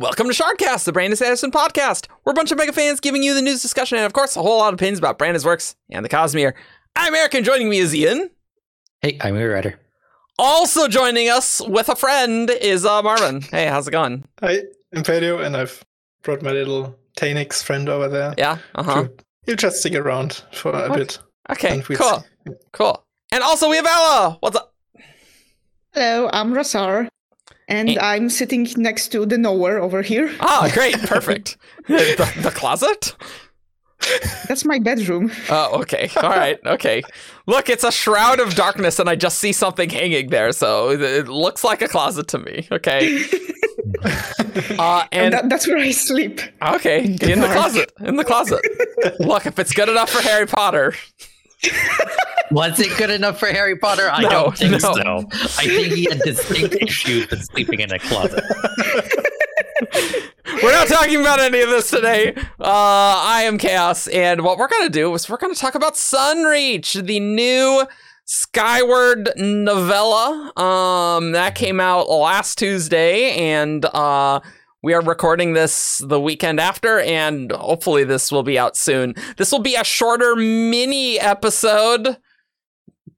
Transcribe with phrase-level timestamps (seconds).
[0.00, 2.06] Welcome to Shardcast, the Brandon Sanderson podcast.
[2.24, 4.40] We're a bunch of mega fans giving you the news discussion and, of course, a
[4.40, 6.54] whole lot of opinions about Brandon's works and the Cosmere.
[6.96, 8.30] I'm Eric, and joining me is Ian.
[9.02, 9.78] Hey, I'm a writer.
[10.38, 13.42] Also joining us with a friend is uh, Marvin.
[13.42, 14.24] Hey, how's it going?
[14.40, 14.60] Hi,
[14.94, 15.84] I'm Pedro, and I've
[16.22, 18.34] brought my little Taynix friend over there.
[18.38, 19.08] Yeah, uh huh.
[19.44, 20.98] He'll just stick around for a What?
[20.98, 21.18] bit.
[21.50, 22.24] Okay, And we- cool,
[22.72, 23.04] cool.
[23.32, 24.38] And also we have Ella.
[24.40, 24.72] What's up?
[25.92, 27.08] Hello, I'm Rasar,
[27.70, 27.98] and Hey.
[27.98, 30.30] I'm sitting next to the nowhere over here.
[30.40, 31.56] Oh, great, perfect.
[31.88, 33.14] the, the closet?
[34.48, 35.30] That's my bedroom.
[35.50, 36.10] Oh, okay.
[36.16, 36.58] All right.
[36.64, 37.02] Okay.
[37.46, 41.02] Look, it's a shroud of darkness, and I just see something hanging there, so it-
[41.02, 42.66] it looks like a closet to me.
[42.72, 43.24] Okay.
[44.78, 46.40] Uh, And and that, that's where I sleep.
[46.62, 47.92] okay, in the closet.
[48.00, 48.60] In the closet.
[49.18, 50.94] Look, if it's good enough for Harry Potter,
[52.50, 54.08] Was it good enough for Harry Potter?
[54.10, 54.78] I No, don't think no.
[54.78, 54.92] so.
[55.32, 58.42] I think he had distinct issues with sleeping in a closet.
[60.62, 62.34] we're not talking about any of this today.
[62.58, 67.04] Uh, I am Chaos, and what we're gonna do is we're gonna talk about Sunreach,
[67.06, 67.86] the new
[68.24, 70.52] Skyward novella.
[70.56, 74.40] Um, that came out last Tuesday, and uh,
[74.82, 79.14] we are recording this the weekend after, and hopefully this will be out soon.
[79.36, 82.16] This will be a shorter mini episode.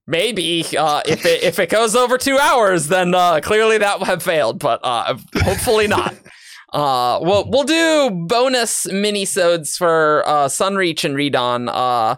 [0.06, 4.06] Maybe uh, if it if it goes over two hours, then uh, clearly that will
[4.06, 4.58] have failed.
[4.58, 6.14] But uh, hopefully not.
[6.74, 11.68] Uh, we'll we'll do bonus minisodes for uh, Sunreach and ReDawn.
[11.70, 12.16] Uh,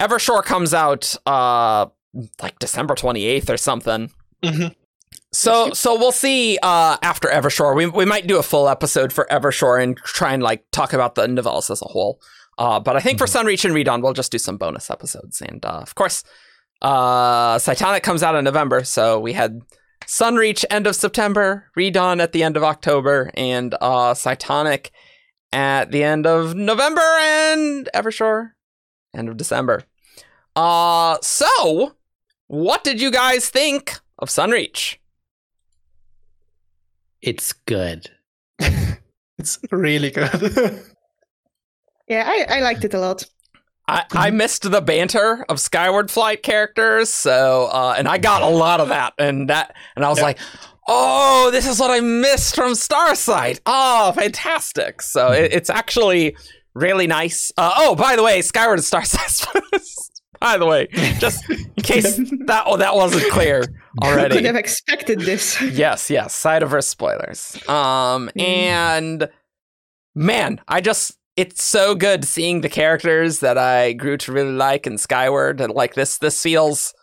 [0.00, 1.86] Evershore comes out uh
[2.42, 4.10] like December twenty eighth or something.
[4.42, 4.74] Mhm.
[5.34, 7.74] So so we'll see uh after Evershore.
[7.74, 11.16] We we might do a full episode for Evershore and try and like talk about
[11.16, 12.20] the novellas as a whole.
[12.56, 15.40] Uh, but I think for Sunreach and ReDawn, we'll just do some bonus episodes.
[15.40, 16.22] And uh, of course,
[16.82, 19.62] uh, Cytonic comes out in November, so we had
[20.06, 24.90] Sunreach end of September, ReDawn at the end of October, and uh, Cytonic
[25.52, 28.50] at the end of November, and Evershore
[29.16, 29.82] end of December.
[30.54, 31.96] Uh, so
[32.46, 34.98] what did you guys think of Sunreach?
[37.24, 38.10] It's good.
[39.38, 40.80] It's really good.
[42.08, 43.24] Yeah, I, I liked it a lot.
[43.88, 48.48] I, I missed the banter of Skyward Flight characters, so uh, and I got a
[48.48, 50.24] lot of that, and that, and I was Yeah.
[50.24, 50.38] like,
[50.86, 55.00] "Oh, this is what I missed from Starsight." Oh, fantastic!
[55.00, 56.36] So it, it's actually
[56.74, 57.50] really nice.
[57.56, 59.62] Uh, oh, by the way, Skyward and Starsight.
[60.40, 64.44] By the way, just in case that oh that wasn't clear Who could already.
[64.46, 65.60] have expected this?
[65.62, 67.56] yes, yes, Cytoverse spoilers.
[67.68, 68.42] Um, Mm.
[68.42, 69.28] and
[70.14, 74.86] man, I just it's so good seeing the characters that I grew to really like
[74.86, 76.94] in Skyward, and like this, this feels.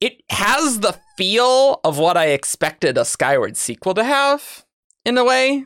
[0.00, 4.64] It has the feel of what I expected a Skyward sequel to have,
[5.04, 5.64] in a way,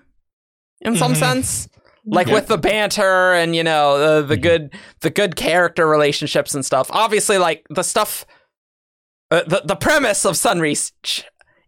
[0.82, 1.16] in some Mhm.
[1.16, 1.68] sense.
[2.08, 2.34] Like Yeah.
[2.34, 4.42] with the banter and you know the the Mhm.
[4.42, 6.88] good the good character relationships and stuff.
[6.92, 8.24] Obviously, like the stuff,
[9.30, 10.92] uh, the the premise of Sunreach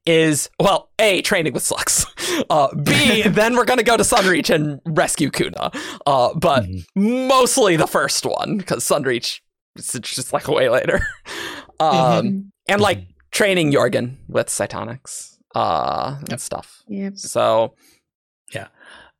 [0.06, 2.06] is well, a training with Slux,
[2.50, 5.70] uh, b then we're gonna go to Sunreach and rescue Cuna,
[6.06, 6.84] uh, but Mhm.
[7.28, 9.40] mostly the first one because Sunreach
[9.76, 11.00] is just like way later,
[11.80, 12.44] um, Mhm.
[12.68, 13.00] and like
[13.32, 16.40] training Jorgen with Cytonics, uh, and Yep.
[16.40, 16.82] stuff.
[16.88, 17.16] Yep.
[17.16, 17.74] So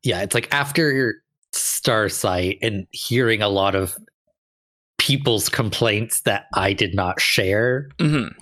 [0.03, 1.21] Yeah, it's like after
[1.53, 3.97] Starsight and hearing a lot of
[4.97, 8.33] people's complaints that I did not share, mhm.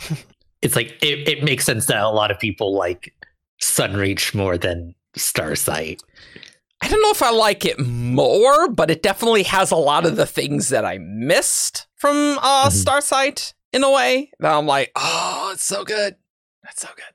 [0.62, 3.14] it's like it, it makes sense that a lot of people like
[3.62, 6.02] Sunreach more than Starsight.
[6.82, 10.16] I don't know if I like it more, but it definitely has a lot of
[10.16, 12.72] the things that I missed from uh, Mhm.
[12.72, 14.32] Starsight in a way.
[14.40, 16.16] That I'm like, oh, it's so good.
[16.64, 17.06] That's so good.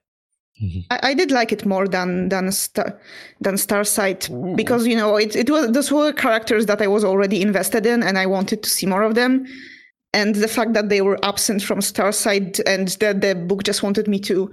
[0.91, 2.99] I, I did like it more than than Star,
[3.41, 4.55] than Starsight Ooh.
[4.57, 8.03] because you know it it was those were characters that I was already invested in
[8.03, 9.47] and I wanted to see more of them.
[10.15, 14.09] And the fact that they were absent from Starsight and that the book just wanted
[14.09, 14.51] me to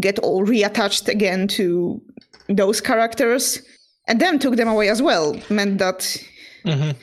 [0.00, 2.00] get all reattached again to
[2.48, 3.60] those characters
[4.08, 6.00] and then took them away as well meant that
[6.64, 6.94] Mhm.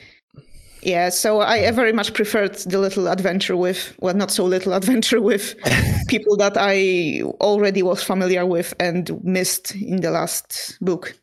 [0.82, 4.72] Yeah so I, I very much preferred the little adventure with well not so little
[4.80, 5.54] adventure with
[6.08, 11.14] people that i already was familiar with and missed in the last book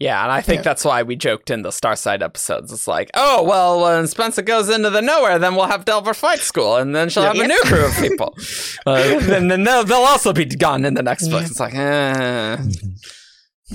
[0.00, 0.62] Yeah, and I think Yeah.
[0.68, 2.72] that's why we joked in the Starsight episodes.
[2.72, 6.40] It's like, oh, well, when Spensa goes into the nowhere, then we'll have Delver Fight
[6.40, 8.34] School, and then she'll have a new crew of people.
[8.88, 11.42] uh, and then they'll, they'll also be gone in the next book.
[11.42, 11.46] Yeah.
[11.46, 12.56] It's like, eh.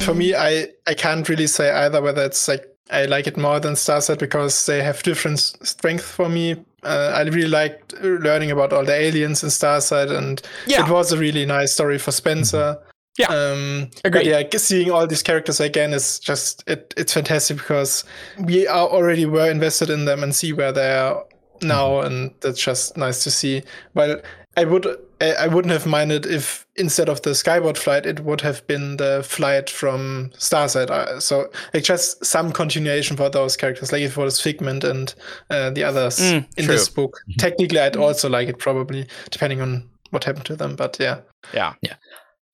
[0.03, 3.59] For me, I I can't really say either whether it's like I like it more
[3.59, 6.55] than Starsight because they have different strength for me.
[6.83, 10.85] Uh, I really liked learning about all the aliens in Starsight, and Yeah.
[10.85, 12.77] it was a really nice story for Spensa.
[13.17, 13.27] Yeah.
[13.27, 14.27] Um, Agreed.
[14.27, 16.93] yeah, seeing all these characters again is just it.
[16.95, 18.03] It's fantastic because
[18.39, 21.25] we are already were invested in them and see where they are
[21.63, 23.63] now, and that's just nice to see.
[23.95, 24.21] Well,
[24.57, 24.85] I would
[25.21, 28.97] I I wouldn't have minded if instead of the Skyward flight, it would have been
[28.97, 30.89] the flight from Starsight.
[30.89, 35.13] Uh, So like just some continuation for those characters, like if it was Figment and
[35.49, 36.73] uh, the others Mm, in true.
[36.73, 37.17] this book.
[37.37, 40.75] Technically, I'd also like it probably, depending on what happened to them.
[40.75, 41.19] But yeah,
[41.53, 41.73] Yeah.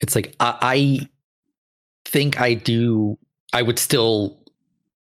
[0.01, 1.09] it's like I, I
[2.05, 3.17] think I do.
[3.53, 4.37] I would still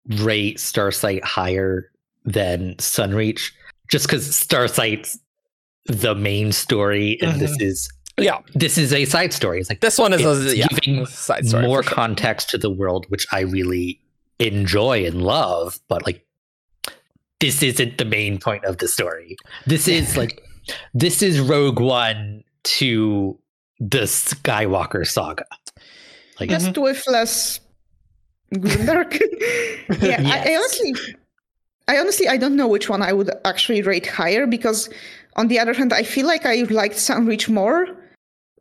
[0.07, 1.91] rate Starsight higher
[2.25, 3.51] than Sunreach,
[3.89, 5.19] just because Starsight's
[5.87, 7.41] the main story, and mm-hmm.
[7.41, 8.41] this is Yeah.
[8.55, 9.61] this is a side story.
[9.61, 11.67] It's like This one is a It's yeah, giving side story.
[11.67, 11.93] more sure.
[11.93, 14.01] context to the world, which I really
[14.39, 16.25] enjoy and love, but like
[17.41, 19.37] this isn't the main point of the story.
[19.67, 20.43] This is like
[20.95, 23.39] this is Rogue One to
[23.81, 25.45] the Skywalker saga.
[26.39, 26.83] Like Just mm-hmm.
[26.83, 27.61] with less
[28.55, 29.15] grimdark.
[30.01, 30.95] yeah, I, I honestly,
[31.89, 34.89] I honestly, I don't know which one I would actually rate higher because,
[35.37, 37.87] on the other hand, I feel like I liked Sunreach more,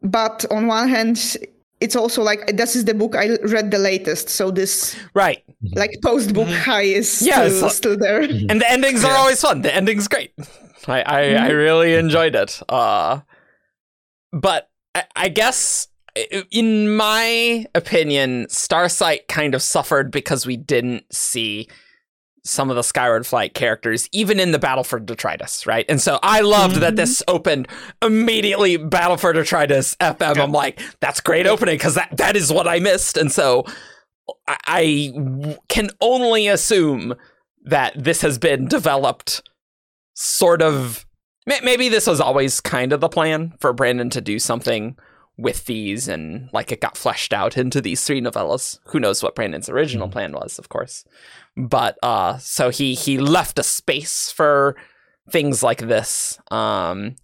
[0.01, 1.37] but on one hand,
[1.79, 5.43] it's also like this is the book I read the latest, so this Right.
[5.75, 6.63] like post book Mhm.
[6.63, 8.21] high is Yeah, still, like- still there.
[8.21, 9.17] And the endings are Yeah.
[9.17, 9.61] always fun.
[9.63, 10.31] The ending's great.
[10.87, 11.57] I I, I Mhm.
[11.57, 12.59] really enjoyed it.
[12.69, 13.21] Uh
[14.31, 15.87] but I, I guess
[16.51, 21.67] in my opinion, Starsight kind of suffered because we didn't see
[22.43, 25.85] some of the Skyward Flight characters, even in the Battle for Detritus, right?
[25.87, 27.35] And so I loved that this mm-hmm.
[27.35, 27.67] opened
[28.01, 30.37] immediately Battle for Detritus FM.
[30.37, 33.17] I'm like, that's great opening because that, that is what I missed.
[33.17, 33.65] And so
[34.47, 35.13] I
[35.67, 37.15] can only assume
[37.63, 39.43] that this has been developed
[40.15, 41.05] sort of.
[41.47, 44.95] Maybe this was always kind of the plan for Brandon to do something
[45.41, 48.77] with these and like it got fleshed out into these three novellas.
[48.87, 51.03] Who knows what Brandon's original plan was, of course.
[51.57, 54.75] But uh so he he left a space for
[55.31, 56.39] things like this.
[56.51, 57.15] Um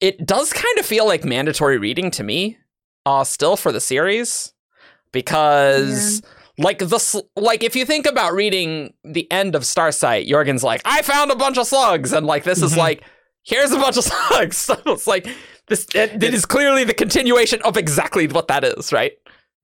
[0.00, 2.58] it does kind of feel like mandatory reading to me
[3.06, 4.52] uh still for the series
[5.12, 6.22] because
[6.58, 10.82] like the sl- like if you think about reading the end of Starsight, Jorgen's like,
[10.84, 12.78] I found a bunch of slugs, and like this is Mhm.
[12.78, 13.02] like,
[13.42, 14.56] here's a bunch of slugs.
[14.66, 15.26] So it's like
[15.72, 19.12] this it, it is clearly the continuation of exactly what that is, right?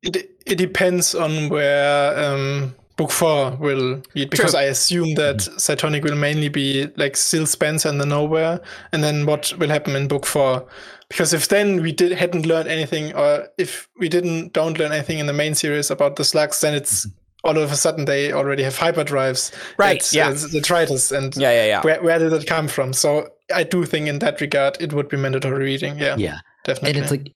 [0.03, 4.61] it it depends on where um, book four will be because True.
[4.61, 8.61] I assume that Cytonic will mainly be like still Spensa and the Nowhere,
[8.93, 10.67] and then what will happen in book four.
[11.09, 15.19] Because if then we did hadn't learned anything, or if we didn't don't learn anything
[15.19, 17.07] in the main series about the slugs, then it's
[17.45, 19.53] all of a sudden they already have hyperdrives.
[19.79, 20.29] Right, It's, yeah.
[20.29, 21.83] uh, Detritus, and Yeah, yeah, yeah.
[21.83, 22.93] where where did that come from?
[22.93, 25.99] So I do think in that regard it would be mandatory reading.
[25.99, 26.39] Yeah, yeah.
[26.65, 26.91] definitely.
[26.91, 27.33] And it's like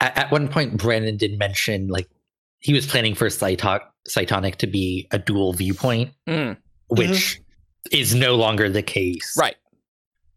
[0.00, 2.08] at, at one point Brandon did mention like
[2.60, 6.56] he was planning for Cyto- Cytonic to be a dual viewpoint, Mm,
[6.88, 7.40] which
[7.92, 9.34] is no longer the case.
[9.38, 9.56] right.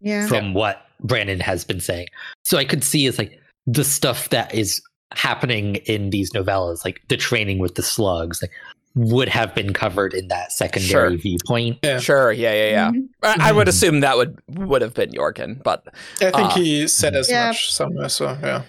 [0.01, 0.27] Yeah.
[0.27, 2.07] from what Brandon has been saying.
[2.45, 3.37] So I could see is like
[3.67, 4.81] the stuff that is
[5.13, 8.51] happening in these novellas, like the training with the slugs, like
[8.95, 11.17] would have been covered in that secondary Sure.
[11.17, 11.77] viewpoint.
[11.83, 11.99] Yeah.
[11.99, 12.31] Sure.
[12.31, 12.91] Yeah, yeah, yeah.
[12.91, 13.07] Mhm.
[13.23, 15.83] I, I would assume that would would have been Jorgen, but
[16.21, 17.47] I think uh, he said as Yeah.
[17.47, 18.09] much somewhere.
[18.09, 18.63] So yeah.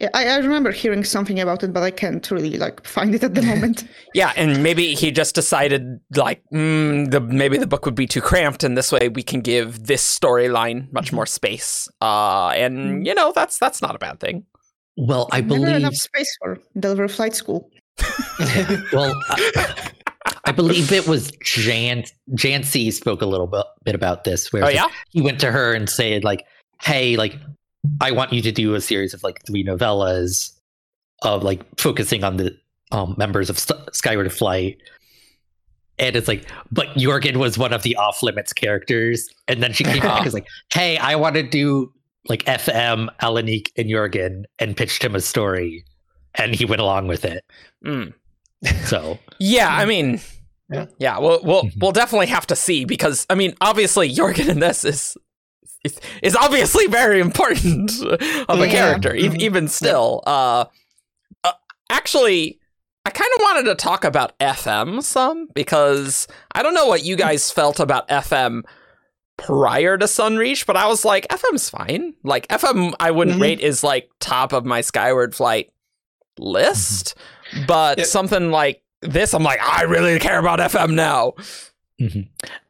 [0.00, 3.22] Yeah, I, I remember hearing something about it, but I can't really like find it
[3.22, 3.84] at the moment.
[4.14, 8.22] yeah, and maybe he just decided like mm, the maybe the book would be too
[8.22, 11.86] cramped, and this way we can give this storyline much more space.
[12.00, 14.46] Uh, and you know that's that's not a bad thing.
[14.96, 15.76] Well, I Never believe.
[15.76, 17.68] enough space for Delver Flight School.
[18.92, 19.90] Well, I,
[20.44, 24.68] I believe it was Jan Janci spoke a little bit, bit about this, where Oh
[24.68, 26.46] yeah, he went to her and said like,
[26.82, 27.36] "Hey, like,
[28.00, 30.52] I want you to do a series of like three novellas
[31.22, 32.56] of like focusing on the
[32.92, 34.78] um, members of St- Skyward Flight."
[35.98, 39.84] And it's like, but Jorgen was one of the off limits characters, and then she
[39.84, 41.92] came back and was like, "Hey, I want to do
[42.28, 45.84] like FM, Alanik, and Jorgen," and pitched him a story,
[46.34, 47.44] and he went along with it.
[47.84, 48.12] Mm.
[48.84, 49.68] So yeah.
[49.68, 50.20] I mean,
[50.70, 50.86] Yeah.
[50.98, 51.18] yeah.
[51.18, 51.72] We'll we'll Mhm.
[51.80, 55.16] we'll definitely have to see because I mean, obviously Jorgen in this is.
[55.82, 57.90] Is, is obviously very important
[58.50, 58.70] of a Yeah.
[58.70, 59.40] character, e- Mhm.
[59.40, 60.22] even still.
[60.26, 60.66] Uh,
[61.42, 61.52] uh,
[61.88, 62.60] actually,
[63.06, 67.16] I kind of wanted to talk about FM some because I don't know what you
[67.16, 68.64] guys felt about FM
[69.38, 72.12] prior to Sunreach, but I was like, FM's fine.
[72.24, 73.42] Like FM, I wouldn't Mhm.
[73.42, 75.70] rate is like top of my Skyward Flight
[76.40, 77.14] list,
[77.66, 78.04] but Yeah.
[78.04, 81.34] something like this, I'm like, I really care about FM now.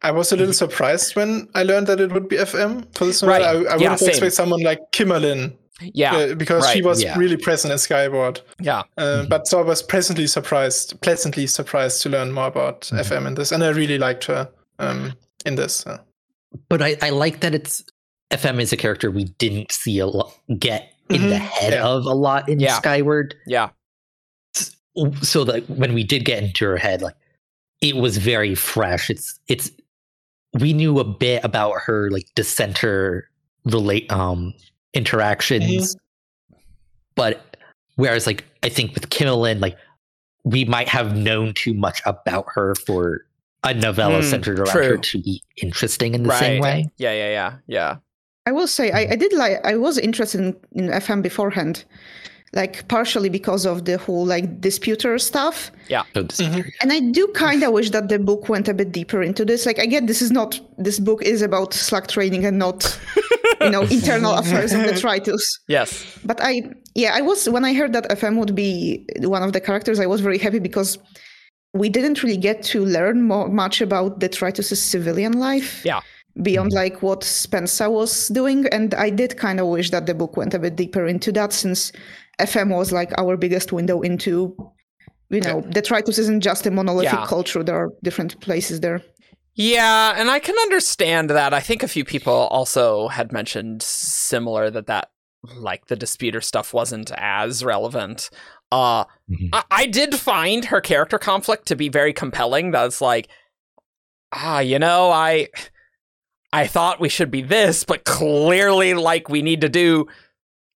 [0.02, 3.22] I was a little surprised when I learned that it would be FM for this
[3.22, 3.40] Right.
[3.42, 3.68] novel.
[3.68, 7.16] I, I would Yeah, have expected someone like Kimmalyn Yeah, uh, because she was yeah.
[7.16, 8.40] really present in Skyward.
[8.60, 12.98] yeah, Uh, But so I was pleasantly surprised, pleasantly surprised to learn more about Mhm.
[13.00, 14.48] FM in this, and I really liked her
[14.78, 15.12] um,
[15.46, 15.86] in this.
[15.86, 15.98] uh.
[16.68, 17.84] But I, I like that it's
[18.32, 21.40] FM is a character we didn't see a lot get in the Mhm.
[21.40, 21.86] head Yeah.
[21.86, 22.76] of a lot in Yeah.
[22.78, 23.34] Skyward.
[23.46, 23.70] yeah,
[25.22, 27.14] So that when we did get into her head, like
[27.80, 29.08] it was very fresh.
[29.08, 29.70] It's it's
[30.58, 33.28] we knew a bit about her like dissenter
[33.64, 34.52] relate um
[34.94, 35.96] interactions.
[37.14, 37.56] But
[37.96, 39.76] whereas like I think with Kimmalyn, like
[40.44, 43.24] we might have known too much about her for
[43.62, 44.82] a novella Mm, centered around true.
[44.90, 46.38] her to be interesting in the right.
[46.40, 46.90] same way.
[46.96, 47.96] Yeah, yeah, yeah, yeah.
[48.46, 51.84] I will say I, I did like I was interested in, in FM beforehand,
[52.52, 55.70] like partially because of the whole like disputer stuff.
[55.88, 56.04] Yeah.
[56.14, 56.64] this Mhm.
[56.80, 59.66] And I do kind of wish that the book went a bit deeper into this.
[59.66, 62.98] Like, I get this is not this book is about slug training and not,
[63.60, 65.42] you know, internal affairs of the Tritus.
[65.68, 66.04] Yes.
[66.24, 66.62] But I,
[66.94, 70.06] yeah, I was when I heard that FM would be one of the characters, I
[70.06, 70.98] was very happy because
[71.72, 75.84] we didn't really get to learn more, much about Detritus's civilian life.
[75.84, 76.00] Yeah.
[76.42, 80.36] Beyond like what Spensa was doing, and I did kind of wish that the book
[80.36, 81.92] went a bit deeper into that, since
[82.40, 84.56] FM was like our biggest window into,
[85.28, 87.26] you know, Detritus isn't just a monolithic Yeah.
[87.26, 87.62] culture.
[87.64, 89.02] There are different places there.
[89.54, 91.52] Yeah, and I can understand that.
[91.52, 95.10] I think a few people also had mentioned similar that that
[95.56, 98.30] like the disputer stuff wasn't as relevant.
[98.70, 99.48] Uh Mhm.
[99.52, 102.70] I, I did find her character conflict to be very compelling.
[102.70, 103.28] That's like
[104.32, 105.48] ah, you know, I
[106.52, 110.06] I thought we should be this, but clearly like we need to do,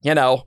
[0.01, 0.43] you know,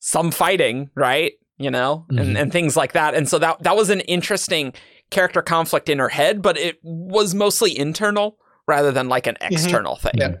[0.00, 1.32] some fighting, right?
[1.58, 2.40] You know, and, Mhm.
[2.40, 3.14] and things like that.
[3.14, 4.72] And so that that was an interesting
[5.10, 8.36] character conflict in her head, but it was mostly internal
[8.66, 10.12] rather than like an external thing.
[10.14, 10.34] Yeah.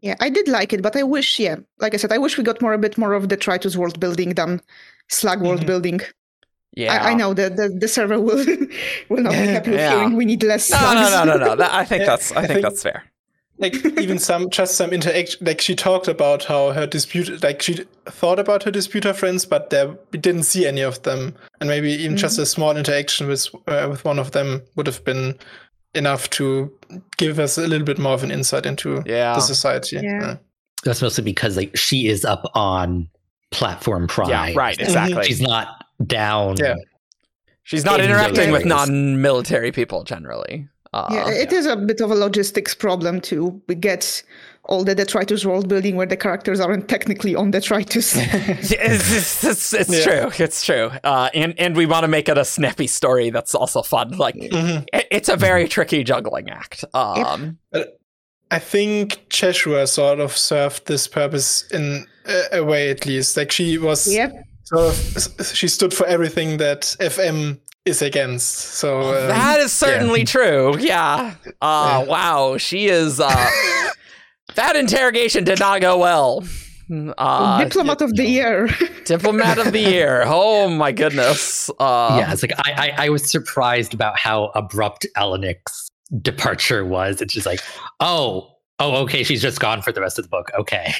[0.00, 2.44] Yeah, I did like it, but I wish, yeah, like I said, I wish we
[2.44, 4.60] got more a bit more of Detritus world building than
[5.08, 5.66] Slug world Mhm.
[5.66, 6.00] building.
[6.76, 6.92] Yeah.
[6.92, 8.36] I, I know that the, the server will
[9.08, 9.96] will not be happy with Yeah.
[9.96, 11.10] hearing we need less No, slugs.
[11.12, 11.56] no, no, no, no.
[11.56, 13.04] That, I think Yeah, that's I, I think, think- that's fair.
[13.58, 17.84] Like even some just some interaction like she talked about how her dispute like she
[18.06, 21.90] thought about her disputer friends but there we didn't see any of them and maybe
[21.92, 25.34] even just a small interaction with uh, with one of them would have been
[25.94, 26.70] enough to
[27.16, 29.34] give us a little bit more of an insight into Yeah.
[29.34, 30.36] the society Yeah.
[30.84, 33.08] That's mostly because like she is up on
[33.50, 34.28] platform prime.
[34.28, 35.24] Yeah, right, exactly.
[35.24, 35.68] She's not
[36.06, 36.56] down.
[36.58, 36.74] Yeah.
[37.64, 40.68] She's not in interacting with non-military people generally.
[40.96, 44.22] Uh, Yeah, it is a bit of a logistics problem to get
[44.68, 48.14] all the detritus world building where the characters aren't technically on detritus.
[48.16, 50.04] it's it's, it's, it's Yeah.
[50.28, 50.44] true.
[50.44, 50.90] It's true.
[51.04, 54.10] Uh, and and we want to make it a snappy story that's also fun.
[54.18, 54.84] Like Mhm.
[54.92, 56.84] it, it's a very tricky juggling act.
[56.94, 57.58] Um,
[58.50, 63.50] I think Jeshua sort of served this purpose in a, a way at least like
[63.52, 64.32] she was yep.
[64.64, 70.24] sort of she stood for everything that FM is against so um, that is certainly
[70.24, 70.76] true.
[70.78, 71.34] Yeah.
[71.62, 72.10] Uh, Yeah.
[72.10, 72.56] Wow.
[72.58, 73.20] She is.
[73.20, 73.28] Uh,
[74.56, 76.44] that interrogation did not go well.
[77.18, 78.68] Uh, Diplomat of the year.
[79.04, 80.22] diplomat of the year.
[80.26, 81.68] Oh my goodness.
[81.80, 85.90] Uh, yeah, it's like I, I I was surprised about how abrupt Alanik's
[86.22, 87.20] departure was.
[87.20, 87.60] It's just like,
[87.98, 90.48] oh, oh, okay, she's just gone for the rest of the book.
[90.56, 90.94] Okay,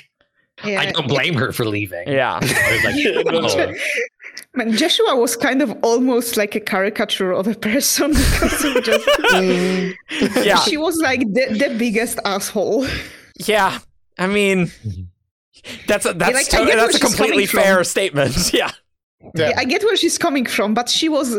[0.64, 0.80] yeah.
[0.80, 2.08] I don't blame her for leaving.
[2.08, 2.40] Yeah.
[2.42, 3.74] I was like, oh.
[4.56, 9.06] Man, Jeshua was kind of almost like a caricature of a person because of just
[9.32, 9.94] mm,
[10.44, 10.56] Yeah.
[10.60, 12.86] she was like the, the biggest asshole.
[13.38, 13.78] Yeah.
[14.18, 14.70] I mean,
[15.86, 17.84] that's a that's like, to- that's a completely fair from.
[17.84, 18.34] statement.
[18.54, 18.70] Yeah.
[19.34, 19.52] yeah.
[19.56, 21.38] I get where she's coming from, but she was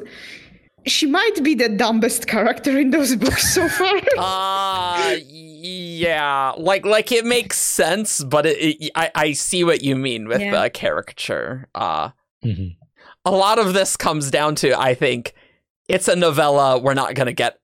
[0.86, 4.00] she might be the dumbest character in those books so far.
[4.18, 6.54] Uh yeah.
[6.58, 10.42] Like like it makes sense, but it, it, I I see what you mean with
[10.42, 10.52] Yeah.
[10.64, 11.68] the caricature.
[11.74, 12.10] Uh
[12.46, 12.76] Mhm.
[13.28, 15.34] A lot of this comes down to I think
[15.88, 16.78] it's a novella.
[16.80, 17.60] We're not going to get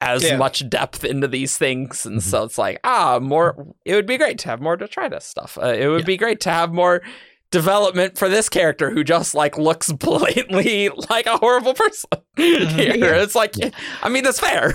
[0.00, 0.36] as Yeah.
[0.36, 2.22] much depth into these things, and Mhm.
[2.22, 3.66] so it's like ah, more.
[3.84, 5.56] It would be great to have more detritus stuff.
[5.60, 6.06] Uh, it would Yeah.
[6.06, 7.02] be great to have more
[7.50, 12.10] development for this character who just like looks blatantly like a horrible person.
[12.36, 12.96] Here.
[12.96, 13.22] Yeah.
[13.22, 13.70] It's like, Yeah.
[14.02, 14.74] I mean, that's fair.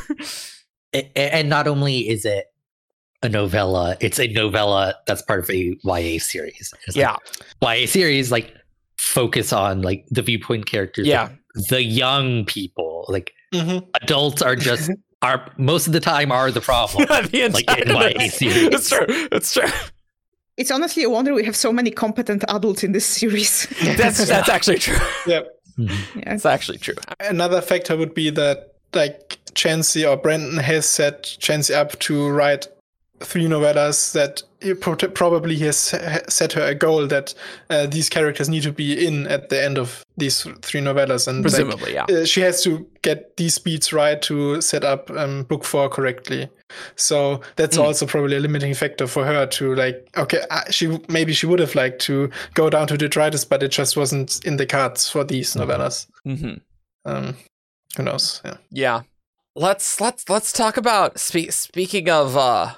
[0.95, 2.45] A- a- and not only is it
[3.23, 6.73] a novella, it's a novella that's part of a YA series.
[6.87, 7.17] It's like, yeah,
[7.61, 8.51] YA series like
[9.01, 11.08] focus on like the viewpoint characters.
[11.08, 13.05] yeah, like, the young people.
[13.10, 13.86] Like Mhm.
[14.01, 14.91] adults are just
[15.22, 17.05] are most of the time are the problem.
[17.31, 18.67] the like in entire- series.
[18.75, 19.05] It's true.
[19.31, 19.70] It's true.
[20.58, 23.67] It's honestly a wonder we have so many competent adults in this series.
[23.98, 24.98] That's that's actually true.
[25.25, 25.41] yeah
[25.79, 25.89] Mhm.
[26.15, 26.34] yeah.
[26.36, 26.96] It's actually true.
[27.22, 28.58] another factor would be that
[28.93, 32.67] like Janci or Brandon has set Janci up to write
[33.23, 34.43] three novellas that
[35.15, 35.77] probably has
[36.29, 37.33] set her a goal that
[37.69, 41.37] uh, these characters need to be in at the end of these three novellas, and
[41.37, 42.05] like, Presumably, yeah.
[42.05, 46.47] uh, she has to get these beats right to set up um, book four correctly.
[46.95, 47.83] So that's Mm.
[47.83, 50.07] also probably a limiting factor for her to like.
[50.17, 53.71] Okay, uh, she maybe she would have liked to go down to detritus, but it
[53.71, 56.07] just wasn't in the cards for these novellas.
[56.23, 56.53] hmm
[57.05, 57.35] Um,
[57.97, 58.41] who knows?
[58.45, 58.57] Yeah.
[58.71, 59.01] Yeah.
[59.55, 62.75] Let's let's let's talk about spe- speaking of uh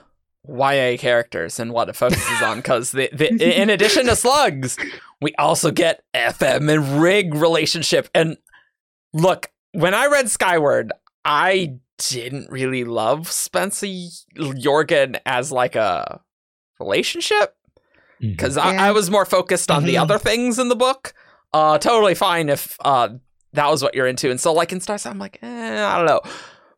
[0.47, 4.77] YA characters and what it focuses on because the, the in addition to slugs,
[5.21, 8.09] we also get FM and Rig relationship.
[8.13, 8.37] And
[9.13, 10.91] look, when I read Skyward,
[11.23, 13.87] I didn't really love Spensa
[14.37, 16.19] Jorgen as like a
[16.79, 17.55] relationship
[18.19, 18.85] because I, Yeah.
[18.87, 20.01] I was more focused on the Mhm.
[20.01, 21.13] other things in the book.
[21.53, 23.09] Uh, totally fine if uh
[23.53, 24.31] that was what you're into.
[24.31, 26.21] And so like in Stars, I'm like, eh, I don't know.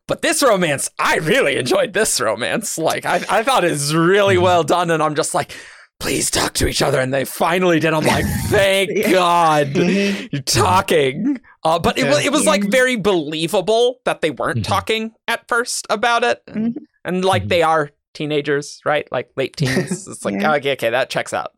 [0.08, 2.78] But this romance, I really enjoyed this romance.
[2.78, 5.52] Like I, I thought it's really well done, and I'm just like,
[5.98, 7.00] please talk to each other.
[7.00, 7.92] And they finally did.
[7.92, 10.28] I'm like, thank God Mhm.
[10.32, 11.40] you're talking.
[11.64, 14.64] Uh, but it was it was like very believable that they weren't Mhm.
[14.64, 17.48] talking at first about it, and, and like Mhm.
[17.48, 19.08] they are teenagers, right?
[19.10, 20.06] Like late teens.
[20.06, 20.54] It's like Yeah.
[20.54, 21.50] okay, okay, that checks out.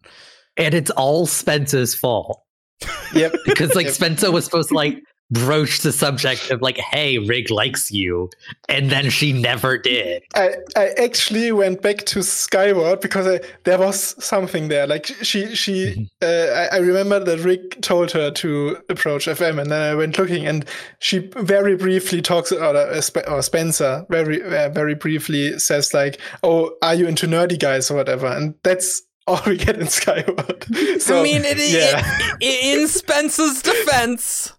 [0.56, 2.42] and it's all Spensa's fault
[3.14, 3.32] Yep.
[3.46, 3.94] because like Yep.
[3.94, 4.98] Spensa was supposed to like
[5.30, 8.30] broach the subject of like, "Hey, Rig likes you,"
[8.68, 10.22] and then she never did.
[10.34, 14.86] I, I actually went back to Skyward because I, there was something there.
[14.86, 19.70] Like she she uh, I, I remember that Rig told her to approach FM, and
[19.70, 20.64] then I went looking, and
[21.00, 26.20] she very briefly talks or, uh, Sp- or Spensa very uh, very briefly says like,
[26.42, 30.64] "Oh, are you into nerdy guys or whatever?" And that's all we get in Skyward.
[31.00, 32.00] so I mean, it, yeah.
[32.40, 34.54] it, in Spensa's defense,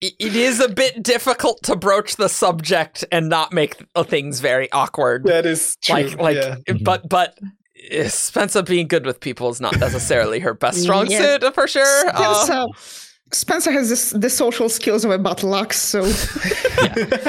[0.00, 3.76] it, it is a bit difficult to broach the subject and not make
[4.06, 5.24] things very awkward.
[5.24, 5.94] that is true.
[5.94, 6.56] like, like, yeah.
[6.82, 7.38] but, but.
[7.38, 11.38] uh, Spensa being good with people is not necessarily her best strong Yeah.
[11.38, 12.08] suit for sure.
[12.08, 16.02] Uh, Spensa, Spensa has this, the social skills of a battle axe, so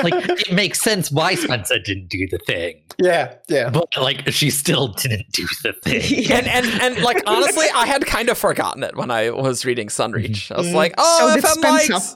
[0.04, 3.70] Like it makes sense why Spensa didn't do the thing, yeah, yeah.
[3.70, 6.02] but like she still didn't do the thing.
[6.08, 6.36] yeah.
[6.38, 9.88] and, and and like honestly, I had kind of forgotten it when I was reading
[9.88, 10.52] Sunreach.
[10.52, 11.90] I was like, So oh, did FM Spensa.
[11.90, 12.16] likes.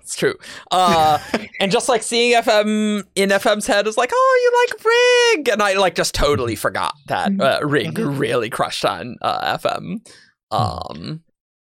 [0.00, 0.34] It's true.
[0.70, 1.18] Uh,
[1.60, 5.62] and just like seeing FM in FM's head is like, oh, you like Rig, and
[5.62, 10.06] I like just totally forgot that uh, Rig really crushed on uh, FM.
[10.50, 11.22] Um,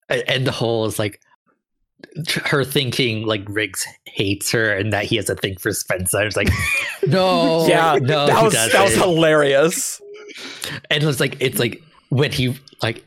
[0.10, 1.19] A- and the whole is like
[2.45, 6.26] her thinking like Riggs hates her and that he has a thing for Spensa.
[6.26, 6.50] It's like,
[7.08, 10.02] no, yeah, no, that was that was hilarious.
[10.89, 13.06] and it's like it's like when he like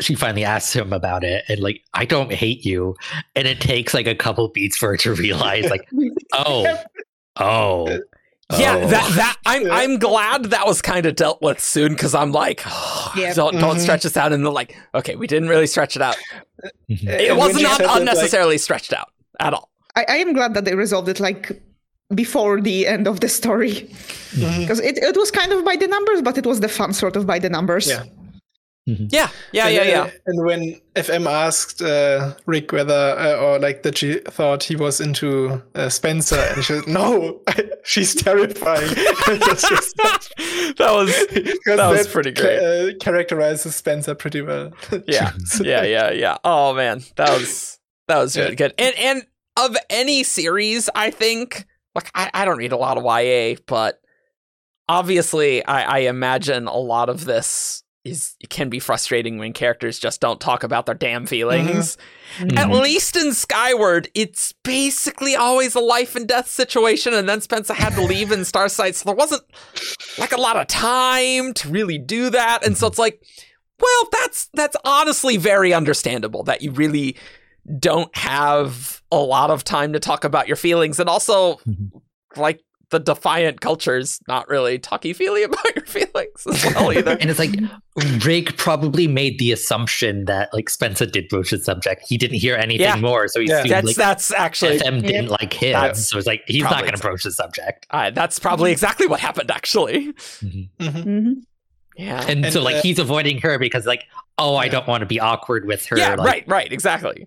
[0.00, 2.96] she finally asks him about it and like I don't hate you,
[3.34, 5.88] and it takes like a couple beats for her to realize like,
[6.32, 6.78] oh,
[7.36, 7.98] oh.
[8.58, 8.86] Yeah, oh.
[8.88, 12.64] that that I'm I'm glad that was kind of dealt with soon because I'm like,
[13.16, 13.32] Yeah.
[13.34, 13.80] don't don't Mhm.
[13.80, 16.16] stretch this out, and they're like, okay, we didn't really stretch it out.
[16.90, 17.08] Mhm.
[17.08, 19.70] It was not said that, like- unnecessarily stretched out at all.
[19.96, 21.62] I, I am glad that they resolved it like
[22.14, 23.72] before the end of the story
[24.38, 27.14] because it, it was kind of by the numbers, but it was the fun sort
[27.16, 27.88] of by the numbers.
[27.88, 28.02] Yeah.
[28.86, 30.10] Yeah, yeah, and, yeah, yeah.
[30.26, 35.00] And when FM asked uh, Rig whether, uh, or like that she thought he was
[35.00, 37.40] into uh, Spensa, and she said, "No,
[37.84, 38.88] she's terrifying."
[39.26, 39.96] Just-
[40.76, 42.58] that was because That was pretty ca- great.
[42.94, 44.72] uh, characterizes Spensa pretty well.
[45.06, 46.36] yeah, yeah, yeah, yeah.
[46.42, 48.54] Oh man, that was that was really Yeah.
[48.56, 48.74] good.
[48.78, 51.64] And and of any series, I think
[51.94, 54.00] like I, I don't read a lot of YA, but
[54.88, 59.98] obviously I, I imagine a lot of this is it can be frustrating when characters
[59.98, 61.98] just don't talk about their damn feelings.
[62.40, 62.80] At Mhm.
[62.82, 67.94] least in Skyward, it's basically always a life and death situation, and then Spensa had
[67.96, 69.42] to leave in Starsight, so there wasn't
[70.18, 72.64] like a lot of time to really do that.
[72.64, 73.22] And so it's like,
[73.78, 77.16] well, that's that's honestly very understandable that you really
[77.78, 81.90] don't have a lot of time to talk about your feelings, and also Mhm.
[82.36, 87.12] like the defiant culture's not really talky feely about your feelings as well either.
[87.20, 87.54] And it's like
[88.24, 92.04] Rig probably made the assumption that like Spensa did broach the subject.
[92.08, 92.96] He didn't hear anything Yeah.
[92.96, 93.58] more, so he Yeah.
[93.60, 95.72] assumed that's like that's actually FM didn't like him.
[95.72, 97.86] That's So it's like he's not going to broach the subject.
[97.90, 100.12] uh, that's probably exactly what happened actually.
[100.42, 100.68] Mhm.
[100.80, 101.34] Mhm.
[101.96, 102.24] Yeah.
[102.28, 104.04] And, And, so like uh, he's avoiding her because like,
[104.38, 105.98] oh, I don't want to be awkward with her.
[105.98, 107.26] yeah, like, right, right, exactly.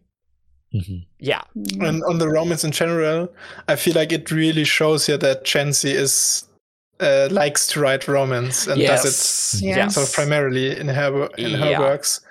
[0.74, 1.06] Mhm.
[1.20, 1.42] Yeah.
[1.82, 3.32] And on the romance in general,
[3.68, 6.46] I feel like it really shows here that Janci is
[7.00, 9.76] uh, likes to write romance and does it Yeah.
[9.76, 9.96] Yes.
[9.96, 11.80] sort of primarily in her in her Yeah.
[11.80, 12.22] works.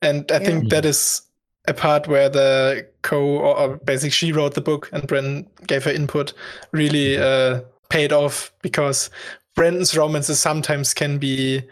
[0.00, 0.44] And I Yeah.
[0.46, 1.22] think that is
[1.66, 5.84] a part where the co or, or basically she wrote the book and Bren gave
[5.84, 6.34] her input
[6.72, 9.10] really uh, paid off because
[9.56, 11.62] Brandon's romances sometimes can be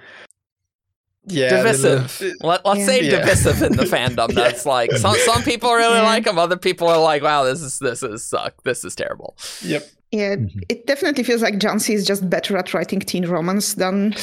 [1.27, 2.23] yeah divisive.
[2.41, 2.87] Let, let's Yeah.
[2.87, 3.19] say Yeah.
[3.21, 4.33] divisive in the fandom.
[4.43, 6.03] That's like some some people really Yeah.
[6.15, 8.55] like him, other people are like, wow, this is this is suck.
[8.65, 9.37] This is terrible.
[9.63, 9.87] yep.
[10.13, 10.63] Yeah, Mhm.
[10.69, 14.15] it definitely feels like Janci is just better at writing teen romance than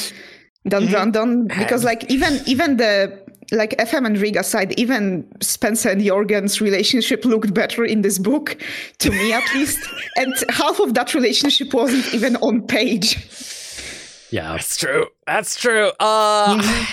[0.64, 0.90] than Mhm.
[0.90, 3.18] Brandon because like even even the
[3.50, 8.58] like FM and Riga side, even Spensa and Jorgen's relationship looked better in this book,
[8.98, 9.78] to me at least.
[10.18, 13.16] And half of that relationship wasn't even on page.
[14.30, 14.52] Yeah.
[14.52, 15.06] That's true.
[15.26, 15.90] That's true.
[16.00, 16.84] Uh,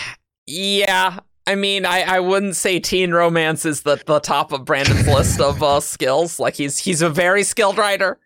[0.47, 1.19] yeah.
[1.47, 5.39] I mean, I, I wouldn't say teen romance is the, the top of Brandon's list
[5.39, 6.39] of uh, skills.
[6.39, 8.19] Like he's he's a very skilled writer.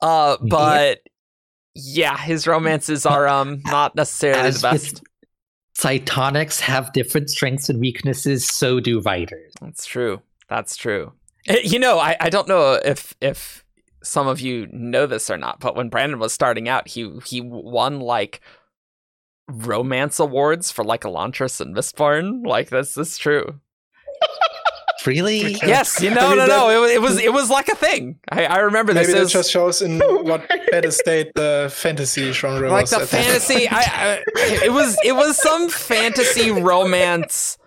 [0.00, 1.00] Uh, but
[1.74, 5.02] yeah, his romances are um not necessarily As the best.
[5.76, 9.52] Cytonics have different strengths and weaknesses, so do writers.
[9.60, 10.22] That's true.
[10.48, 11.12] That's true.
[11.48, 13.63] Eh, You know, I, I don't know if if
[14.04, 17.40] some of you know this or not, but when Brandon was starting out, he he
[17.40, 18.40] won like
[19.48, 22.46] romance awards for like Elantris and Mistborn.
[22.46, 23.60] Like this is true.
[25.06, 25.58] Really?
[25.62, 26.70] Yes, you I mean, no, that- no.
[26.70, 28.18] It, was- it was it was like a thing.
[28.30, 29.06] I, I remember this.
[29.06, 32.90] Maybe It that was just shows in what better state the fantasy genre like was.
[32.92, 33.24] the at that time.
[33.24, 33.68] fantasy.
[33.68, 34.22] I, I
[34.64, 37.58] it was it was some fantasy romance,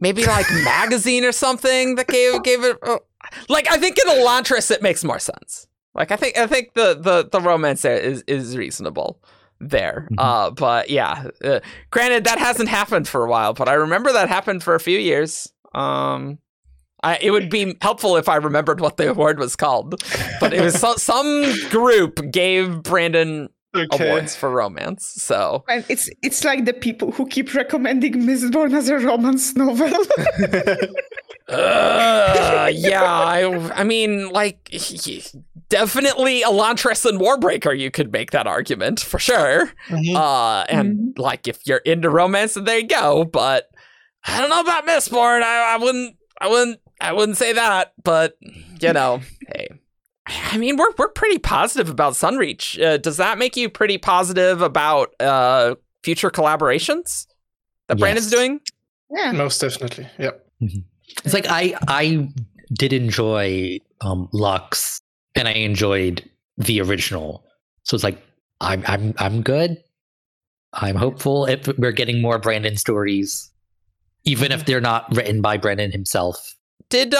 [0.00, 2.76] maybe like magazine or something that gave gave it.
[2.82, 2.98] uh,
[3.48, 5.68] like I think in Elantris it makes more sense.
[5.94, 9.20] Like I think I think the the the romance there is is reasonable
[9.60, 10.08] there.
[10.12, 10.16] Mhm.
[10.18, 14.28] Uh, but yeah, uh, granted that hasn't happened for a while, but I remember that
[14.28, 15.52] happened for a few years.
[15.74, 16.38] Um.
[17.04, 20.00] I, it would be helpful if I remembered what the award was called,
[20.38, 24.08] but it was so, some group gave Brandon Okay.
[24.08, 25.06] awards for romance.
[25.16, 29.88] So And it's it's like the people who keep recommending Mistborn as a romance novel.
[31.48, 34.68] uh, yeah, I, I mean, like
[35.72, 37.76] definitely Elantris and Warbreaker.
[37.76, 39.70] You could make that argument for sure.
[39.88, 40.14] Mhm.
[40.14, 43.24] Uh, and like if you're into romance, then there you go.
[43.24, 43.70] But
[44.26, 45.42] I don't know about Mistborn.
[45.42, 46.16] I, I wouldn't.
[46.40, 46.80] I wouldn't.
[47.00, 47.94] I wouldn't say that.
[48.04, 48.36] But
[48.80, 49.22] you know,
[49.54, 49.68] hey.
[50.28, 52.80] I mean, we're we're pretty positive about Sunreach.
[52.80, 57.26] Uh, does that make you pretty positive about uh, future collaborations
[57.88, 58.60] that Brandon's doing?
[59.10, 59.32] yeah.
[59.32, 60.06] Most definitely.
[60.18, 60.46] Yep.
[61.24, 62.28] It's like I I
[62.74, 65.00] did enjoy um Lux
[65.34, 67.44] and I enjoyed the original.
[67.84, 68.22] So it's like
[68.60, 69.82] I'm I'm I'm good.
[70.72, 73.50] I'm hopeful if we're getting more Brandon stories,
[74.24, 76.56] even if they're not written by Brandon himself.
[76.88, 77.18] Did uh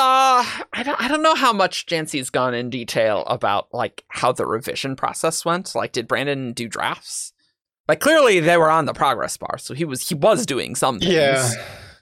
[0.73, 4.47] I don't I don't know how much Janci's gone in detail about like how the
[4.47, 5.75] revision process went.
[5.75, 7.33] Like did Brandon do drafts?
[7.89, 10.99] Like clearly they were on the progress bar, so he was he was doing some
[11.01, 11.13] things.
[11.13, 11.51] Yeah.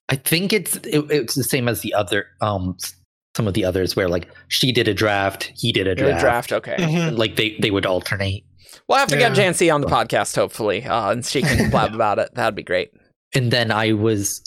[0.09, 2.95] I think it's it, it's the same as the other um s-
[3.37, 6.11] some of the others where like she did a draft, he did a Did a
[6.19, 6.49] draft.
[6.49, 6.77] draft, okay.
[6.79, 7.17] Mhm.
[7.19, 8.45] Like they they would alternate.
[8.89, 9.51] We'll have to get Yeah.
[9.51, 12.35] Janci on the podcast, hopefully, uh, and she can blab about it.
[12.35, 12.91] That'd be great.
[13.35, 14.43] And then I was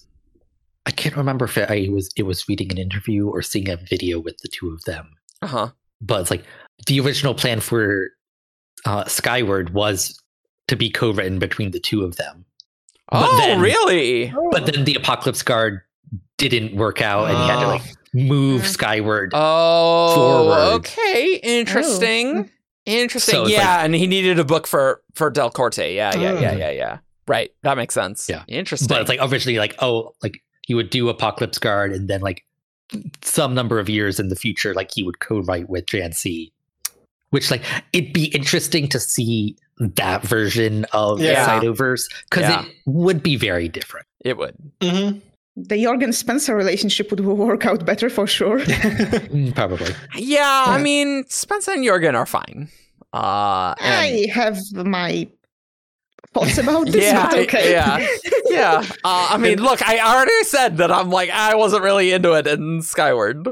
[0.86, 4.20] I can't remember if I was it was reading an interview or seeing a video
[4.20, 5.10] with the two of them.
[5.42, 5.68] Uh huh.
[6.02, 6.44] but it's like
[6.88, 8.10] the original plan for
[8.86, 10.20] uh, Skyward was
[10.68, 12.44] to be co-written between the two of them.
[13.12, 14.34] But Oh, then- really?
[14.52, 15.82] But then the Apocalypse Guard
[16.38, 17.82] didn't work out, and he had to like
[18.14, 18.66] move Mm.
[18.66, 19.32] Skyward.
[19.34, 20.76] Oh, Forward.
[20.80, 21.40] okay.
[21.44, 22.50] Interesting.
[22.86, 23.34] Interesting.
[23.36, 25.96] So yeah, like- and he needed a book for for Delacorte.
[25.96, 26.60] Yeah, yeah, yeah, Mm.
[26.60, 26.98] yeah, yeah.
[27.28, 27.52] Right.
[27.64, 28.28] That makes sense.
[28.30, 28.44] Yeah.
[28.48, 28.88] Interesting.
[28.90, 32.44] but it's like originally like oh like he would do Apocalypse Guard, and then like
[33.24, 36.52] some number of years in the future, like he would co-write with Janci.
[37.32, 41.60] Which like it'd be interesting to see that version of Yeah.
[41.60, 42.64] the Cytoverse because Yeah.
[42.66, 44.06] it would be very different.
[44.24, 44.56] it would.
[44.80, 45.20] Mhm.
[45.56, 48.60] The Jorgen Spensa relationship would work out better for sure.
[49.34, 49.92] Mm, Probably.
[50.16, 52.70] Yeah, I mean, Spensa and Jorgen are fine.
[53.14, 55.28] Uh, and- I have my
[56.34, 57.72] thoughts about this, Yeah, but okay.
[57.72, 58.08] yeah.
[58.48, 58.84] yeah.
[59.04, 62.48] Uh, I mean, look, I already said that I'm like I wasn't really into it
[62.48, 63.48] in Skyward.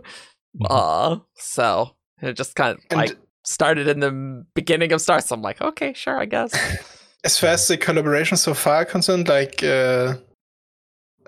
[0.65, 5.25] Uh, so it just kind of And- like started in the beginning of Stars.
[5.25, 6.53] So I'm like, okay, sure, I guess.
[7.23, 10.15] as far as the collaboration so far are concerned, like uh,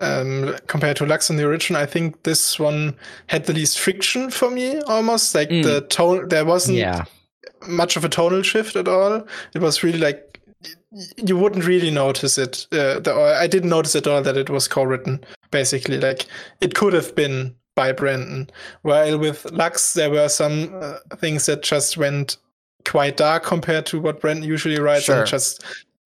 [0.00, 2.96] um, compared to Lux in the original, I think this one
[3.28, 4.80] had the least friction for me.
[4.82, 5.62] Almost like Mm.
[5.64, 7.04] the tone, there wasn't Yeah.
[7.66, 9.26] much of a tonal shift at all.
[9.54, 10.30] It was really like
[11.16, 12.66] you wouldn't really notice it.
[12.72, 15.24] Uh, the, I didn't notice at all that it was co-written.
[15.50, 16.26] Basically, like
[16.60, 18.48] it could have been by Brandon.
[18.82, 22.36] While with Lux, there were some uh, things that just went
[22.84, 25.20] quite dark compared to what Brandon usually writes, Sure.
[25.20, 25.64] and just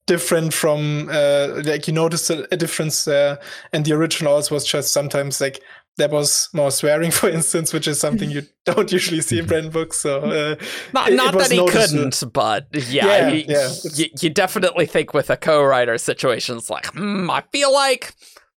[0.09, 3.39] different from uh, like you noticed a, a difference there.
[3.73, 5.61] And the original also was just sometimes like
[5.99, 9.71] there was more swearing, for instance, which is something you don't usually see in Brandon
[9.71, 9.99] books.
[9.99, 10.57] So uh,
[10.93, 12.03] Not, it- not it that he noticeable.
[12.11, 13.71] couldn't, but yeah, Yeah, you, yeah.
[13.95, 18.15] you, you definitely think with a co-writer situations like, hmm, I feel like,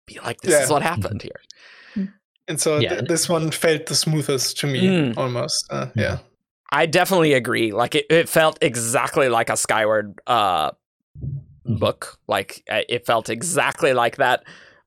[0.07, 0.63] feel like this Yeah.
[0.63, 1.39] is what happened here.
[2.47, 2.89] and so Yeah.
[2.95, 5.17] th- this one felt the smoothest to me, Mm.
[5.17, 5.65] almost.
[5.71, 6.17] Uh, yeah.
[6.71, 7.71] I definitely agree.
[7.71, 10.71] Like it, it felt exactly like a Skyward uh,
[11.65, 12.17] book.
[12.27, 14.43] Like uh, it felt exactly like that.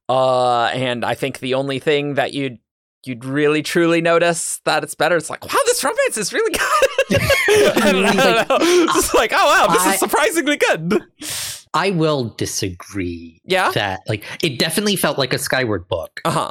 [0.09, 2.59] Uh, and I think the only thing that you'd
[3.05, 5.17] you'd really truly notice that it's better.
[5.17, 7.21] It's like, wow, this romance is really good.
[7.83, 8.57] I don't Like, know.
[8.61, 11.03] It's just like, oh wow, this I- is surprisingly good.
[11.75, 13.71] I will disagree Yeah.
[13.73, 16.21] that like it definitely felt like a Skyward book.
[16.25, 16.51] Uh huh.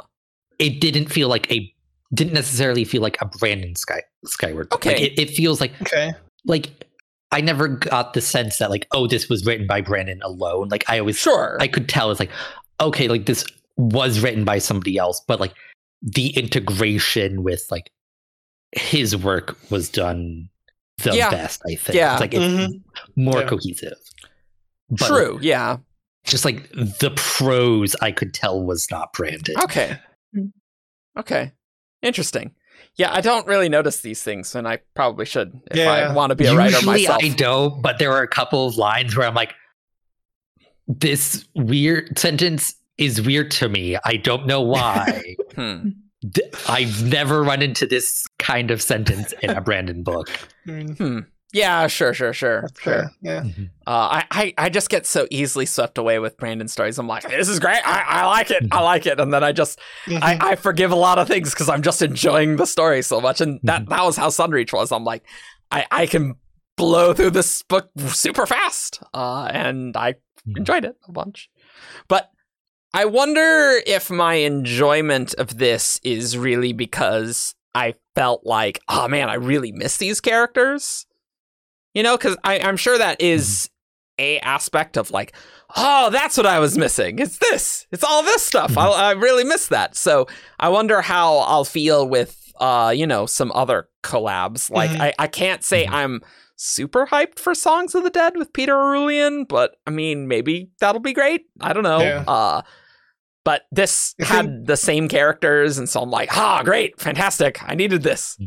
[0.58, 1.72] It didn't feel like a
[2.14, 4.68] didn't necessarily feel like a Brandon Sky Skyward.
[4.68, 4.84] book.
[4.84, 5.04] Like Okay.
[5.06, 6.12] it, it feels like Okay.
[6.44, 6.70] like
[7.32, 10.68] I never got the sense that like oh this was written by Brandon alone.
[10.68, 11.56] Like I always Sure.
[11.60, 12.30] I could tell it's like
[12.80, 13.44] okay like this
[13.76, 15.54] was written by somebody else, but like
[16.02, 17.90] the integration with like
[18.72, 20.48] his work was done
[21.02, 21.30] the Yeah.
[21.30, 21.62] best.
[21.66, 21.96] I think.
[21.96, 22.12] Yeah.
[22.12, 22.82] It's like it's Mhm.
[23.16, 23.48] more Yeah.
[23.48, 23.98] cohesive.
[24.90, 25.38] But, like, True.
[25.42, 25.78] Yeah.
[26.24, 29.56] just like the prose I could tell was not Brandon.
[29.62, 29.98] Okay.
[30.36, 30.52] Mm.
[31.18, 31.52] Okay.
[32.02, 32.52] Interesting.
[32.96, 36.36] Yeah, I don't really notice these things, and I probably should if I want to
[36.36, 37.22] be a writer Usually myself.
[37.22, 39.54] I don't, but there are a couple of lines where I'm like,
[40.86, 43.96] this weird sentence is weird to me.
[44.04, 45.36] I don't know why.
[45.54, 45.90] Hmm.
[46.30, 50.30] D- I've never run into this kind of sentence in a Brandon book.
[50.64, 51.18] Hmm.
[51.52, 52.62] Yeah, sure, sure, sure.
[52.62, 53.10] that's fair.
[53.20, 53.42] Yeah.
[53.42, 53.64] Mm-hmm.
[53.86, 53.90] Uh,
[54.22, 56.98] I, I, I just get so easily swept away with Brandon stories.
[56.98, 57.86] I'm like, this is great.
[57.86, 58.62] I, I like it.
[58.62, 58.84] I mm-hmm.
[58.84, 59.20] like it.
[59.20, 59.78] And then I just.
[60.06, 60.44] I, mm-hmm.
[60.44, 63.42] I forgive a lot of things because I'm just enjoying the story so much.
[63.42, 64.92] And that, that was how Sunreach was.
[64.92, 65.24] I'm like,
[65.70, 66.36] I, I can
[66.76, 69.02] blow through this book super fast.
[69.12, 70.14] Uh, and I
[70.56, 71.50] enjoyed it a bunch.
[72.08, 72.30] But
[72.94, 79.28] I wonder if my enjoyment of this is really because I felt like, oh man,
[79.28, 81.06] I really miss these characters.
[81.94, 83.68] You know, because I'm sure that is
[84.18, 85.34] a aspect of like,
[85.76, 87.18] oh, that's what I was missing.
[87.18, 87.86] It's this.
[87.92, 88.76] It's all this stuff.
[88.78, 89.96] I, I really miss that.
[89.96, 90.26] So
[90.60, 94.70] I wonder how I'll feel with, uh, you know, some other collabs.
[94.70, 95.00] Like, Mhm.
[95.00, 95.92] I, I can't say Mhm.
[95.92, 96.20] I'm
[96.56, 101.00] super hyped for Songs of the Dead with Peter Orullian, but I mean, maybe that'll
[101.00, 101.46] be great.
[101.60, 102.00] I don't know.
[102.00, 102.24] Yeah.
[102.28, 102.62] Uh,
[103.44, 107.60] but this had the same characters, and so I'm like, ah, great, fantastic.
[107.64, 108.38] I needed this.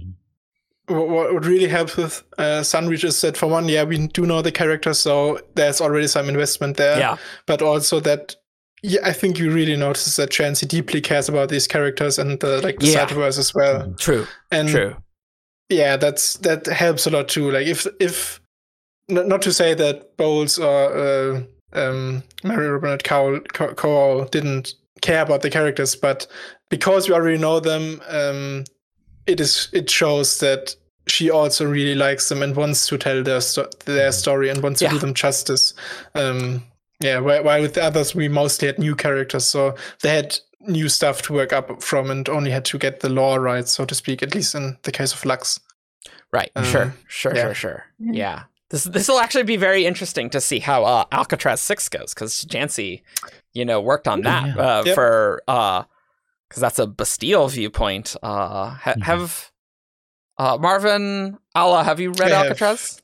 [0.87, 4.41] What, what really helps with uh, Sunreach is that for one, yeah, we do know
[4.41, 6.99] the characters, so there's already some investment there.
[6.99, 7.17] Yeah.
[7.47, 8.35] But also that,
[8.83, 12.61] yeah, I think you really notice that Janci deeply cares about these characters and the
[12.61, 13.05] like the Yeah.
[13.07, 13.93] Cytoverse as well.
[13.97, 14.27] True.
[14.51, 14.95] And True.
[15.69, 17.49] yeah, that's that helps a lot too.
[17.49, 18.39] Like if if
[19.09, 21.41] not to say that Bowles or uh,
[21.73, 26.27] um, Mary Robinette Kowal, Co- Kowal didn't care about the characters, but
[26.69, 28.63] because we already know them, um,
[29.27, 30.75] it is it shows that
[31.07, 34.81] she also really likes them and wants to tell their sto- their story and wants
[34.81, 34.89] Yeah.
[34.89, 35.73] to do them justice.
[36.15, 36.63] Um,
[36.99, 40.89] yeah, while, while with the others we mostly had new characters, so they had new
[40.89, 43.93] stuff to work up from and only had to get the lore right, so to
[43.93, 44.23] speak.
[44.23, 45.59] At least in the case of Lux.
[46.33, 46.51] Right.
[46.55, 46.95] Um, sure.
[47.07, 47.35] Sure.
[47.35, 47.43] yeah.
[47.43, 47.53] Sure.
[47.53, 47.85] Sure.
[47.99, 48.11] Yeah.
[48.13, 48.43] Yeah.
[48.71, 52.45] This this will actually be very interesting to see how uh, Alcatraz Six goes because
[52.45, 53.03] Janci,
[53.53, 54.55] you know, worked on that yeah.
[54.79, 54.95] uh, Yep.
[54.95, 55.83] for uh
[56.55, 58.15] because that's a Bastille viewpoint.
[58.23, 59.03] Uh, ha- Mhm.
[59.03, 59.51] have
[60.37, 62.45] uh Marvin Allah, have you read I have.
[62.47, 63.01] Alcatraz?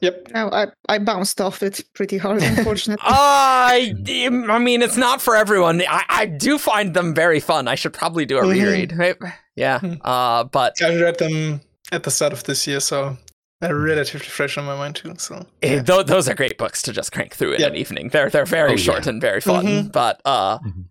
[0.00, 0.28] Yep.
[0.34, 3.02] No, I, I bounced off it pretty hard, unfortunately.
[3.06, 3.94] I,
[4.50, 5.82] I mean, it's not for everyone.
[5.88, 7.68] I, I do find them very fun.
[7.68, 8.52] I should probably do a Mhm.
[8.52, 8.92] reread.
[8.96, 9.16] Right?
[9.56, 9.78] Yeah.
[9.80, 10.00] Mhm.
[10.02, 11.60] Uh, but I read them
[11.92, 13.16] at the start of this year, so
[13.60, 15.14] they're relatively fresh on my mind too.
[15.18, 17.70] So eh, tho- those are great books to just crank through in Yep.
[17.70, 18.08] an evening.
[18.08, 19.10] They're they're very Oh, short yeah.
[19.12, 19.64] and very fun.
[19.66, 19.92] Mhm.
[19.92, 20.84] But uh, Mhm.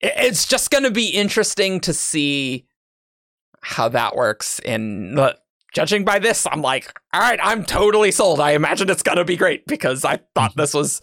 [0.00, 2.66] It- it's just going to be interesting to see
[3.62, 4.60] how that works.
[4.60, 5.34] And uh,
[5.74, 8.40] judging by this, I'm like, all right, I'm totally sold.
[8.40, 10.60] I imagine it's going to be great because I thought Mm-hmm.
[10.60, 11.00] this was.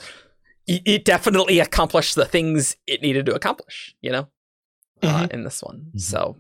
[0.68, 4.30] It it definitely accomplished the things it needed to accomplish, you know,
[5.04, 5.32] uh, Mhm.
[5.34, 5.92] in this one.
[5.96, 6.02] Mhm.
[6.02, 6.38] So,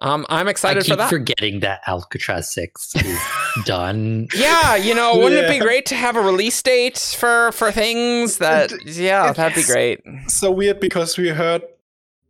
[0.00, 1.08] um, I'm I excited keep for that.
[1.10, 3.18] forgetting that Alcatraz Six is
[3.64, 4.28] done.
[4.34, 8.38] Yeah, you know, wouldn't it be great to have a release date for for things
[8.38, 8.72] that?
[8.84, 10.00] Yeah, it- that'd be great.
[10.28, 11.62] so weird because we heard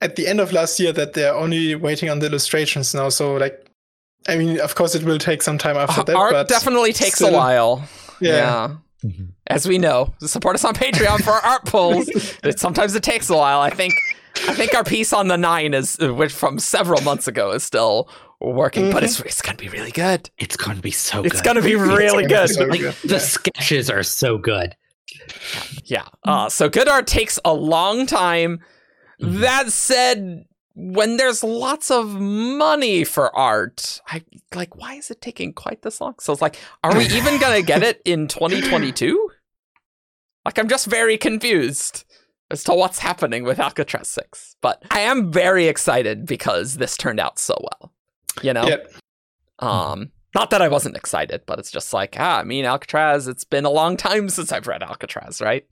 [0.01, 3.09] at the end of last year that they're only waiting on the illustrations now.
[3.09, 3.67] So like,
[4.29, 6.15] I mean, of course, it will take some time after that.
[6.17, 7.89] Art but definitely takes a while.
[8.21, 8.31] Yeah.
[8.31, 8.77] yeah.
[9.05, 9.29] Mhm.
[9.49, 12.09] as we know, support us on Patreon for our art pulls.
[12.45, 13.61] It, sometimes it takes a while.
[13.61, 13.93] I think
[14.47, 18.09] I think our piece on the nine is which from several months ago is still
[18.41, 20.31] working, but it's it's gonna be really good.
[20.39, 21.33] It's going to be so good.
[21.33, 21.47] It's good.
[21.47, 22.49] gonna be really gonna good.
[22.49, 22.95] be so like good.
[23.05, 23.19] the Yeah.
[23.19, 24.77] sketches are so good.
[25.85, 26.05] Yeah.
[26.25, 28.61] Uh, so good art takes a long time.
[29.21, 29.41] Mhm.
[29.41, 34.23] That said, when there's lots of money for art, I
[34.55, 36.15] like why is it taking quite this long?
[36.21, 39.31] So it's like, are we even gonna get it in 2022?
[40.47, 42.05] Like I'm just very confused
[42.55, 44.57] as to what's happening with Alcatraz 6.
[44.63, 47.93] But I am very excited because this turned out so well.
[48.43, 48.67] You know?
[48.67, 48.93] Yep.
[49.59, 53.45] Um not that I wasn't excited, but it's just like, ah, I mean Alcatraz, it's
[53.45, 55.65] been a long time since I've read Alcatraz, right?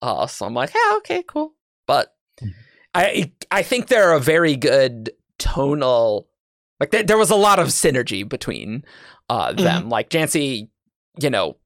[0.00, 1.54] Uh so I'm like, yeah, okay, cool.
[1.86, 2.14] But
[2.94, 6.28] I I think they're a very good tonal
[6.80, 8.84] like there, there was a lot of synergy between
[9.28, 9.88] uh them.
[9.90, 10.68] Like Janci,
[11.20, 11.56] you know,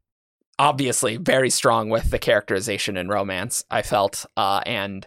[0.59, 4.27] obviously very strong with the characterization and romance, I felt.
[4.37, 5.07] Uh and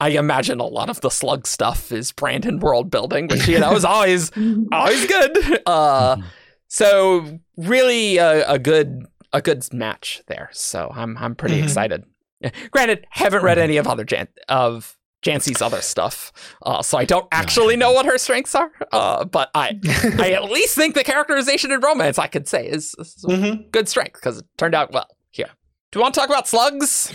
[0.00, 3.74] I imagine a lot of the slug stuff is Brandon world building, which you know
[3.76, 4.30] is always
[4.72, 5.62] always good.
[5.66, 6.24] Uh Mhm.
[6.68, 10.50] so really a, a good a good match there.
[10.52, 11.64] So I'm I'm pretty Mhm.
[11.64, 12.04] excited.
[12.70, 13.62] Granted, haven't read Mhm.
[13.62, 16.32] any of other Jan- of Janci's other stuff,
[16.62, 18.70] uh, so I don't actually know what her strengths are.
[18.92, 19.78] Uh, but I
[20.20, 23.70] I at least think the characterization and romance I could say is, is a Mhm.
[23.72, 25.48] good strength because it turned out well here.
[25.90, 27.12] Do you want to talk about slugs?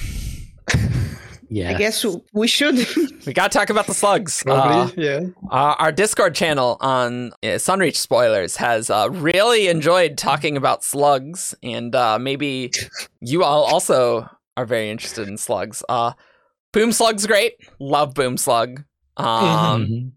[1.50, 1.70] Yeah.
[1.72, 2.76] I guess we should.
[3.26, 4.44] We got to talk about the slugs.
[4.48, 5.20] Uh, yeah.
[5.52, 11.54] Uh, our Discord channel on uh, Sunreach spoilers has uh, really enjoyed talking about slugs,
[11.62, 12.72] and uh, maybe
[13.20, 15.84] you all also are very interested in slugs.
[16.72, 17.54] Boom Slug's great.
[17.80, 18.84] Love Boom Slug.
[19.18, 19.28] Um,
[19.88, 20.12] Mhm.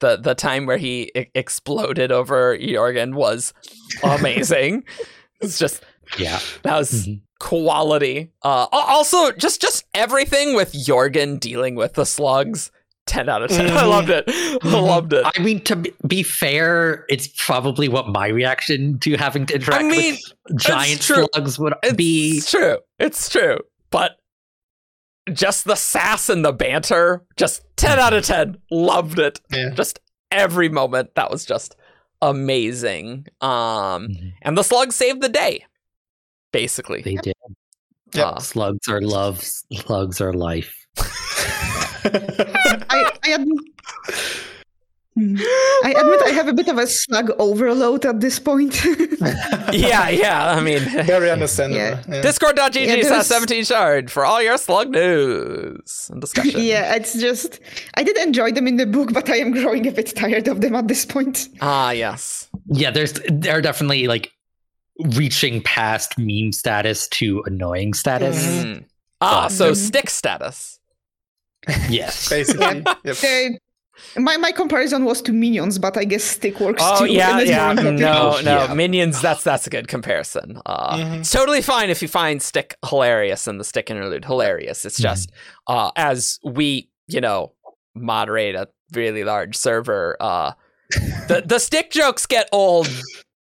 [0.00, 3.54] The the time where he e- exploded over Jorgen was
[4.02, 4.84] amazing.
[5.40, 5.82] it's just
[6.18, 6.38] Yeah.
[6.62, 7.20] that was Mhm.
[7.40, 8.30] quality.
[8.42, 12.70] Uh, also, just just everything with Jorgen dealing with the slugs.
[13.06, 13.88] Ten out of 10 I Mhm.
[13.88, 14.24] loved it.
[14.28, 15.24] I loved it.
[15.24, 20.18] I mean, to be- fair, it's probably what my reaction to having to interact mean,
[20.50, 22.38] with giant slugs would It's be.
[22.38, 22.78] It's true.
[22.98, 23.58] It's true.
[23.90, 24.12] But
[25.32, 28.56] just the sass and the banter, just 10 out of 10.
[28.70, 29.40] Loved it.
[29.50, 29.70] Yeah.
[29.70, 31.14] Just every moment.
[31.14, 31.76] That was just
[32.22, 33.26] amazing.
[33.40, 34.32] Um Mhm.
[34.42, 35.64] and the slugs saved the day.
[36.52, 37.02] Basically.
[37.02, 37.34] They did.
[38.14, 38.26] Yep.
[38.26, 39.42] Uh, Slugs are love.
[39.42, 40.74] Slugs are life.
[42.04, 43.58] I, I admit.
[45.84, 48.84] I admit I have a bit of a slug overload at this point.
[49.72, 50.50] yeah, yeah.
[50.54, 51.80] I mean Very understandable.
[51.82, 52.02] Yeah.
[52.08, 52.22] Yeah.
[52.22, 56.60] Discord.gg Yeah, slash there's- 17 shard for all your slug news and discussion.
[56.62, 57.60] yeah, it's just
[57.94, 60.60] I did enjoy them in the book, but I am growing a bit tired of
[60.60, 61.48] them at this point.
[61.62, 62.48] Ah, yes.
[62.66, 64.32] Yeah, there's they're definitely like
[65.14, 68.36] reaching past meme status to annoying status.
[68.46, 68.84] Mm.
[69.20, 69.76] Ah, so Mhm.
[69.76, 70.78] stick status.
[71.88, 72.28] Yes.
[72.28, 72.82] Basically.
[73.04, 73.16] Yep.
[73.16, 73.58] The-
[74.16, 77.12] my my comparison was to minions, but I guess stick works Oh too.
[77.12, 77.72] yeah, yeah.
[77.72, 78.38] No, no.
[78.40, 78.74] yeah.
[78.74, 79.20] Minions.
[79.22, 80.60] That's that's a good comparison.
[80.66, 81.20] Uh, Mhm.
[81.20, 84.84] It's totally fine if you find stick hilarious and the stick interlude hilarious.
[84.84, 85.30] It's just
[85.66, 87.52] uh, as we, you know,
[87.94, 90.52] moderate a really large server, uh,
[91.28, 92.88] the the stick jokes get old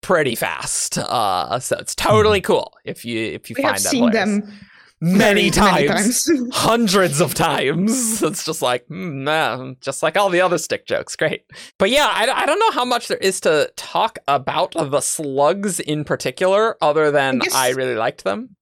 [0.02, 0.98] pretty fast.
[0.98, 4.40] Uh, so it's totally cool if you if you We find have that seen hilarious.
[4.42, 4.60] them
[5.00, 6.24] many very times.
[6.24, 6.48] times.
[6.52, 8.22] hundreds of times.
[8.22, 11.16] It's just like, mm, nah, just like all the other stick jokes.
[11.16, 11.44] Great.
[11.78, 15.80] But yeah, I, I don't know how much there is to talk about the slugs
[15.80, 18.56] in particular, other than I, I really liked them.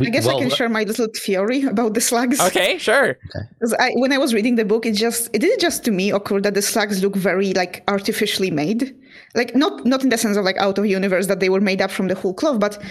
[0.00, 2.38] I guess well, I can share my little theory about the slugs.
[2.40, 3.16] Okay, sure.
[3.58, 6.10] 'Cause I, when I was reading the book, it just it didn't just to me
[6.10, 8.94] occur that the slugs look very like artificially made,
[9.34, 11.80] like not not in the sense of like out of universe that they were made
[11.80, 12.82] up from the whole cloth, but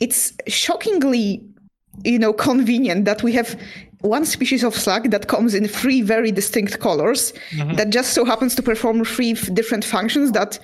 [0.00, 1.40] it's shockingly,
[2.04, 3.58] you know, convenient that we have
[4.00, 7.32] one species of slug that comes in three very distinct colors
[7.76, 10.58] that just so happens to perform three f- different functions that.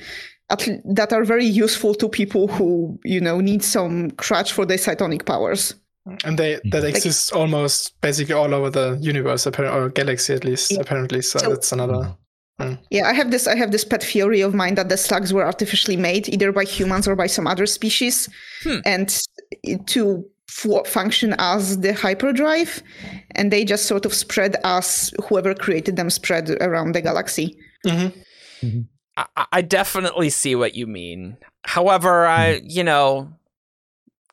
[0.48, 4.76] At, that are very useful to people who you know need some crutch for their
[4.78, 5.74] cytonic powers.
[6.24, 10.70] And they that exists almost basically all over the universe, apparently, or galaxy at least,
[10.70, 10.82] Yeah.
[10.82, 11.20] apparently.
[11.22, 12.14] So, So- that's another.
[12.92, 13.48] Yeah, I have this.
[13.48, 16.62] I have this pet theory of mine that the slugs were artificially made either by
[16.64, 18.28] humans or by some other species,
[18.62, 18.78] Hmm.
[18.84, 19.08] and
[19.86, 22.82] to f- function as the hyperdrive,
[23.34, 27.56] and they just sort of spread as whoever created them spread around the galaxy.
[27.84, 28.12] Mhm.
[29.16, 31.36] I, I definitely see what you mean.
[31.64, 33.32] However, I, you know,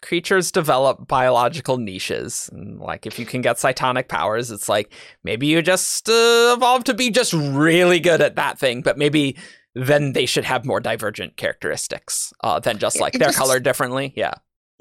[0.01, 2.49] creatures develop biological niches.
[2.51, 4.91] And like, if you can get cytonic powers, it's like
[5.23, 9.37] maybe you just uh, evolve to be just really good at that thing, but maybe
[9.75, 13.63] then they should have more divergent characteristics uh, than just like it they're just- colored
[13.63, 14.13] differently.
[14.15, 14.33] Yeah.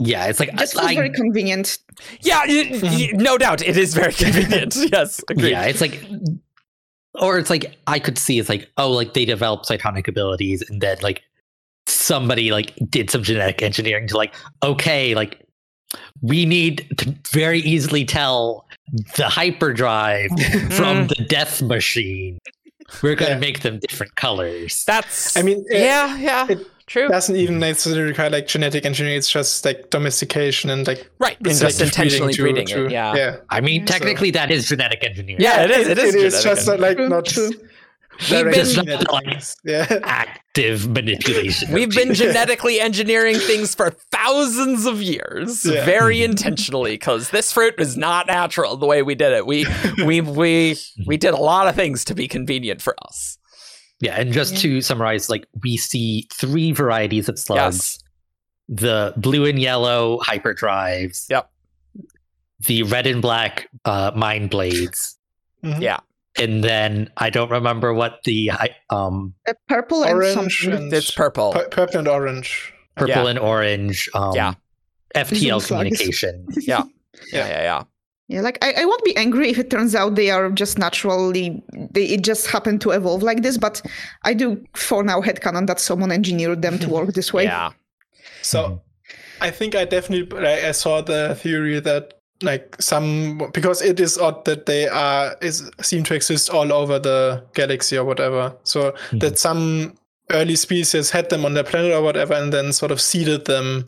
[0.05, 1.78] Yeah, it's like It just I, very convenient.
[2.20, 3.62] Yeah, y- y- no doubt.
[3.62, 4.76] It is very convenient.
[4.92, 5.20] yes.
[5.28, 5.50] Agreed.
[5.50, 6.05] yeah, it's like,
[7.14, 10.80] or it's like I could see it's like oh, like they developed cytonic abilities and
[10.80, 11.22] then like
[11.86, 15.44] somebody like did some genetic engineering to like okay, like
[16.22, 18.66] we need to very easily tell
[19.16, 20.30] the hyperdrive
[20.70, 21.09] from Mm.
[21.09, 22.38] the death machine.
[23.03, 23.38] We're gonna Yeah.
[23.38, 24.84] make them different colors.
[24.86, 25.36] That's.
[25.36, 27.09] I mean, it- yeah, yeah, it true.
[27.09, 29.16] doesn't even necessarily require like genetic engineering.
[29.18, 32.93] It's just like domestication and like Right, and just selective intentionally to- breeding to- it.
[32.93, 33.37] Yeah, yeah.
[33.51, 35.41] I mean, So- technically, that is genetic engineering.
[35.41, 35.89] Yeah, it is.
[35.89, 36.14] It is.
[36.14, 36.99] It is just engineering.
[36.99, 37.51] like not true.
[38.28, 39.99] direct been- genetic Like- Yeah.
[40.05, 41.72] Active manipulation.
[41.72, 45.85] We've been genetically engineering things for thousands of years, Yeah.
[45.87, 49.47] very intentionally, because this fruit is not natural the way we did it.
[49.47, 49.66] We
[50.05, 50.76] we we
[51.07, 53.39] we did a lot of things to be convenient for us.
[54.03, 54.59] Yeah, and just Yeah.
[54.61, 57.98] to summarize, like we see three varieties of slugs: Yes.
[58.68, 61.26] the blue and yellow hyperdrives.
[61.30, 61.48] Yep.
[62.66, 65.16] The red and black uh, mind blades,
[65.64, 65.80] Mhm.
[65.80, 66.00] Yeah.
[66.36, 68.50] and then I don't remember what the
[68.90, 70.72] um Uh, purple and Orange something.
[70.84, 71.53] and It's purple.
[71.53, 72.72] pu- purple and orange.
[72.96, 73.28] purple Yeah.
[73.30, 74.55] and orange um Yeah.
[75.14, 75.68] FTL Zoom slugs.
[75.98, 76.46] communication.
[76.61, 76.82] Yeah,
[77.32, 77.62] yeah, yeah.
[77.62, 77.82] Yeah,
[78.41, 82.05] like I, I won't be angry if it turns out they are just naturally they
[82.05, 83.83] it just happened to evolve like this, but
[84.24, 87.45] I do for now headcanon that someone engineered them to work this way.
[87.45, 87.72] Yeah.
[88.43, 88.80] So.
[89.41, 94.16] I think I definitely I, I saw the theory that like some because it is
[94.16, 98.55] odd that they are is seem to exist all over the galaxy or whatever.
[98.62, 99.20] So Mhm.
[99.20, 99.95] that some
[100.30, 103.85] early species had them on their planet or whatever, and then sort of seeded them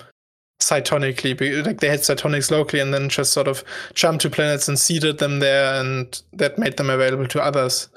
[0.61, 1.64] cytonically.
[1.64, 5.18] Like they had cytonics locally, and then just sort of jumped to planets and seeded
[5.18, 7.88] them there, and that made them available to others.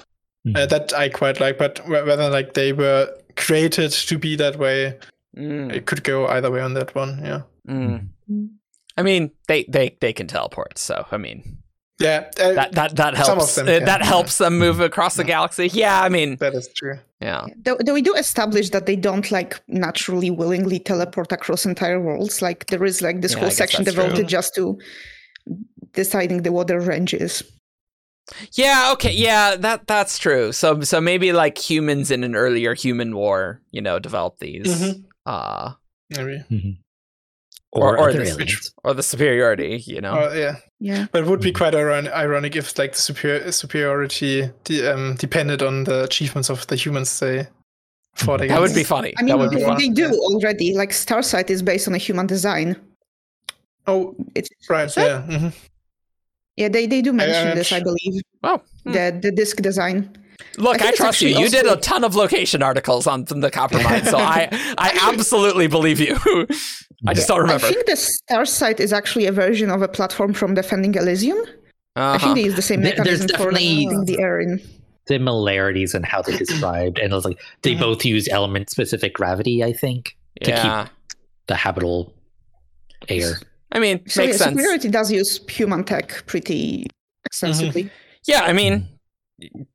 [0.46, 0.68] Uh, Mhm.
[0.70, 4.96] that I quite like, but whether like they were created to be that way,
[5.36, 7.20] Mm, it could go either way on that one.
[7.22, 7.42] Yeah.
[7.68, 8.08] mm.
[8.30, 8.48] Mm.
[8.96, 11.58] I mean, they they they can teleport, so I mean
[12.00, 13.54] Yeah, uh, that that that Some of helps.
[13.56, 13.84] them uh, can.
[13.86, 15.68] that helps them move across the galaxy.
[15.72, 16.98] Yeah, I mean, that is true.
[17.20, 17.46] yeah.
[17.64, 22.40] Though, though we do establish that they don't like naturally willingly teleport across entire worlds.
[22.40, 24.04] Like there is like this Yeah, whole section that's true.
[24.04, 24.78] devoted just to
[25.92, 27.42] deciding the water range is.
[28.52, 30.52] Yeah, okay, yeah, that that's true.
[30.52, 35.04] So so maybe like humans in an earlier human war, you know, developed these Mhm.
[35.26, 35.72] uh
[36.10, 36.78] Maybe.
[37.72, 38.72] Or, Or- or other this- aliens.
[38.82, 40.14] or the superiority, you know.
[40.30, 40.56] Oh, yeah.
[40.80, 41.06] Yeah.
[41.12, 45.62] But it would be quite iron- ironic if like the superior- superiority de- um, depended
[45.62, 47.46] on the achievements of the humans they
[48.14, 48.54] fought against.
[48.54, 49.12] that would be funny.
[49.18, 49.78] I mean, that would be they, fun.
[49.78, 50.74] they do already.
[50.74, 52.76] Like Starsight is based on a human design.
[53.86, 54.88] Oh, It's right.
[54.94, 55.36] that- Yeah.
[55.38, 55.52] mhm.
[56.56, 58.22] yeah, they, they do mention I'm this, I believe.
[58.44, 58.92] Oh, hmm.
[58.92, 60.10] The the disc design.
[60.56, 61.28] Look, I I, trust you.
[61.30, 64.48] actually You did a ton of location articles on the Coppermind, so I
[64.78, 66.16] I absolutely believe you.
[67.06, 67.66] I just don't remember.
[67.66, 71.38] I think the Starsight is actually a version of a platform from Defending Elysium.
[71.96, 72.18] I Uh-huh.
[72.18, 74.60] think they use the same There- there's mechanism for like, definitely- the air in.
[75.06, 77.80] Similarities in how they described, and it was like they Mhm.
[77.80, 79.64] both use element specific gravity.
[79.64, 80.84] I think to yeah.
[80.84, 80.92] keep
[81.46, 82.12] the habitable
[83.08, 83.40] air.
[83.72, 84.50] I mean, So makes yeah, sense.
[84.56, 86.86] Superiority does use human tech pretty
[87.24, 87.90] extensively.
[88.26, 88.86] Yeah, I mean,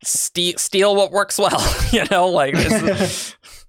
[0.03, 1.61] steal steal what works well.
[1.91, 3.35] You know, like this is,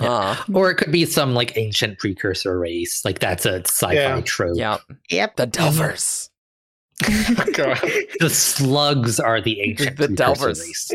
[0.00, 3.04] uh, Or it could be some like ancient precursor race.
[3.04, 4.20] Like that's a sci-fi Yeah.
[4.22, 4.56] trope.
[4.56, 4.78] yeah,
[5.10, 5.36] Yep.
[5.36, 6.30] the Delvers.
[8.20, 10.60] The slugs are the ancient The precursor Delvers.
[10.60, 10.90] race.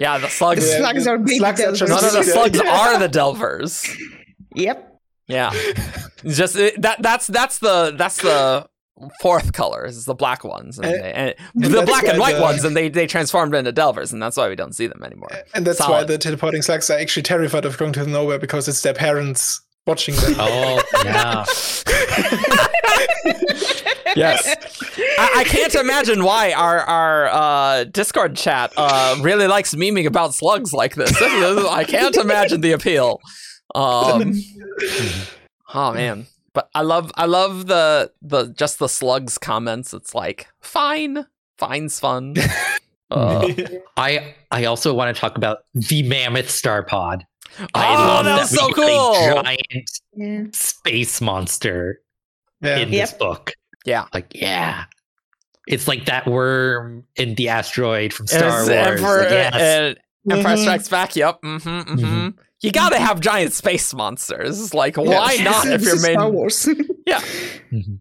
[0.00, 0.62] Yeah, the slugs.
[0.70, 3.86] The slugs are big slugs are just- No, no, the slugs are the Delvers.
[4.54, 4.84] Yep.
[5.28, 5.52] Yeah,
[6.24, 7.02] just it, that.
[7.02, 8.66] That's that's the that's the
[9.20, 9.96] fourth colors.
[9.96, 11.34] Is the black ones and, And- they- and
[11.64, 14.36] and the black and white the- ones, and they they transformed into Delvers, and that's
[14.36, 15.28] why we don't see them anymore.
[15.54, 16.08] and that's why Solid.
[16.08, 19.60] the teleporting slugs are actually terrified of going to the nowhere because it's their parents
[19.86, 20.34] watching them.
[20.38, 21.44] Oh yeah.
[24.16, 24.54] yes.
[25.18, 30.34] I, I can't imagine why our our uh, Discord chat uh, really likes memeing about
[30.34, 31.10] slugs like this.
[31.18, 33.20] This I can't imagine the appeal.
[33.74, 34.34] Um,
[35.74, 39.92] oh man, but I love I love the the just the slugs comments.
[39.94, 41.26] It's like fine,
[41.58, 42.34] fine's fun.
[43.10, 43.48] Uh,
[43.96, 47.24] I I also want to talk about the mammoth star pod.
[47.58, 49.42] Oh, I that was we so cool.
[49.42, 50.42] Giant Yeah.
[50.52, 52.02] space monster
[52.60, 52.76] yeah.
[52.80, 53.52] in this book.
[53.86, 54.08] Yeah.
[54.12, 54.84] Like yeah.
[55.66, 58.68] It's like that worm in the asteroid from Star Wars.
[58.68, 59.54] Emperor, Like, yes.
[59.54, 60.60] uh, Empire Mhm.
[60.60, 61.16] Strikes Back.
[61.16, 61.40] Yep.
[61.40, 62.28] Mm-hmm, mm-hmm.
[62.60, 64.74] You gotta have giant space monsters.
[64.74, 65.44] Like, why Yes.
[65.64, 65.66] not?
[65.68, 66.68] If you're is made, Star Wars.
[67.06, 67.20] yeah,
[67.72, 67.98] Mhm.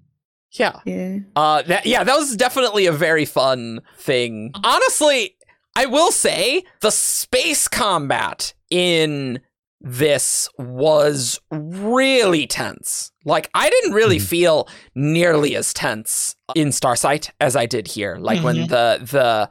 [0.51, 0.79] yeah.
[0.85, 1.17] yeah.
[1.35, 4.51] Uh, that yeah, that was definitely a very fun thing.
[4.63, 5.35] Honestly,
[5.75, 9.41] I will say the space combat in
[9.79, 13.11] this was really tense.
[13.25, 14.27] Like I didn't really Mhm.
[14.27, 18.17] feel nearly as tense in Starsight as I did here.
[18.19, 18.69] Like when Mhm.
[18.69, 19.49] the the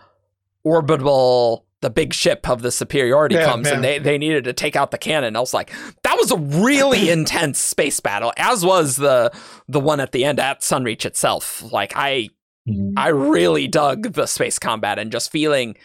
[0.64, 4.76] orbital the big ship of the superiority Yeah, comes and they, they needed to take
[4.76, 5.36] out the cannon.
[5.36, 5.70] I was like,
[6.04, 9.30] that was a really intense space battle, as was the
[9.68, 11.62] the one at the end at Sunreach itself.
[11.72, 12.28] Like I
[12.68, 12.94] Mhm.
[12.96, 15.76] I really dug the space combat and just feeling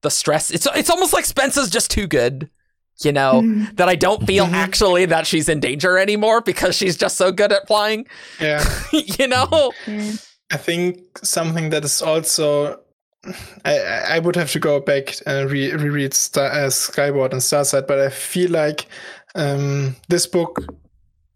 [0.00, 0.50] the stress.
[0.50, 2.48] It's it's almost like Spensa's just too good.
[3.02, 3.76] You know Mm.
[3.76, 4.52] that I don't feel Mhm.
[4.52, 8.06] actually that she's in danger anymore because she's just so good at flying.
[8.40, 8.64] Yeah.
[8.92, 9.72] you know?
[10.52, 12.80] I think something that is also
[13.64, 13.78] I,
[14.16, 17.98] I would have to go back and re- reread Star, uh, Skyward and Starsight, but
[18.00, 18.86] I feel like
[19.34, 20.64] um, this book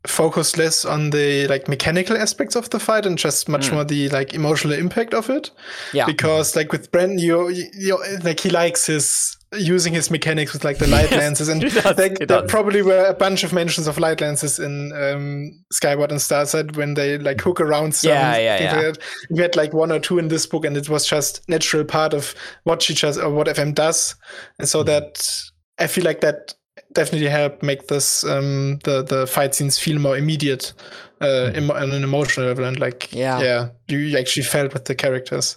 [0.07, 3.73] focused less on the like mechanical aspects of the fight and just much Mm.
[3.73, 5.51] more the like emotional impact of it.
[5.93, 6.07] Yeah.
[6.07, 10.63] Because like with Brandon, you, you, you like he likes his using his mechanics with
[10.65, 13.53] like the light Yes, lances and he does, there, there probably were a bunch of
[13.53, 18.11] mentions of light lances in um, Skyward and Starsight when they like hook around stuff
[18.11, 18.73] Yeah, and yeah, yeah.
[18.89, 19.05] like that.
[19.31, 22.13] We had like one or two in this book, and it was just natural part
[22.13, 22.35] of
[22.65, 24.15] what she just or what FM does,
[24.59, 24.67] and Mm-hmm.
[24.67, 25.43] so that
[25.79, 26.55] I feel like that
[26.93, 30.73] definitely helped make this um, the the fight scenes feel more immediate
[31.21, 33.17] uh, emo- on an emotional level, and like Mm-hmm.
[33.19, 33.41] Yeah.
[33.41, 35.57] yeah, you actually felt with the characters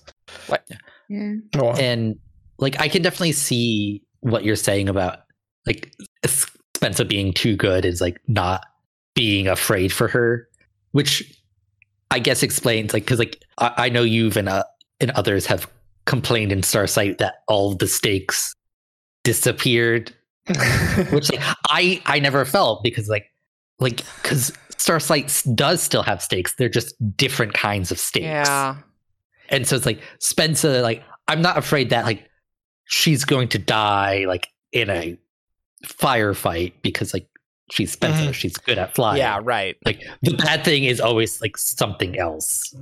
[1.09, 1.33] Yeah.
[1.55, 1.77] more.
[1.79, 2.15] and
[2.61, 5.19] like I can definitely see what you're saying about
[5.65, 5.93] like
[6.25, 8.65] Spensa being too good is like not
[9.15, 10.47] being afraid for her,
[10.91, 11.23] which
[12.11, 14.63] I guess explains like because like I, I know you've and uh,
[14.99, 15.69] and others have
[16.05, 18.55] complained in Starsight that all the stakes
[19.23, 20.15] disappeared,
[21.11, 23.25] which like, I I never felt because like
[23.79, 26.55] like because Starsight does still have stakes.
[26.55, 28.25] They're just different kinds of stakes.
[28.25, 28.77] Yeah.
[29.49, 32.30] And so it's like Spensa, like, I'm not afraid that like
[32.91, 35.17] she's going to die like in a
[35.85, 37.27] firefight because like
[37.71, 38.33] she's Spensa, Mhm.
[38.33, 39.17] she's good at flying.
[39.17, 39.77] Yeah, right.
[39.85, 42.75] Like the bad thing is always like something else.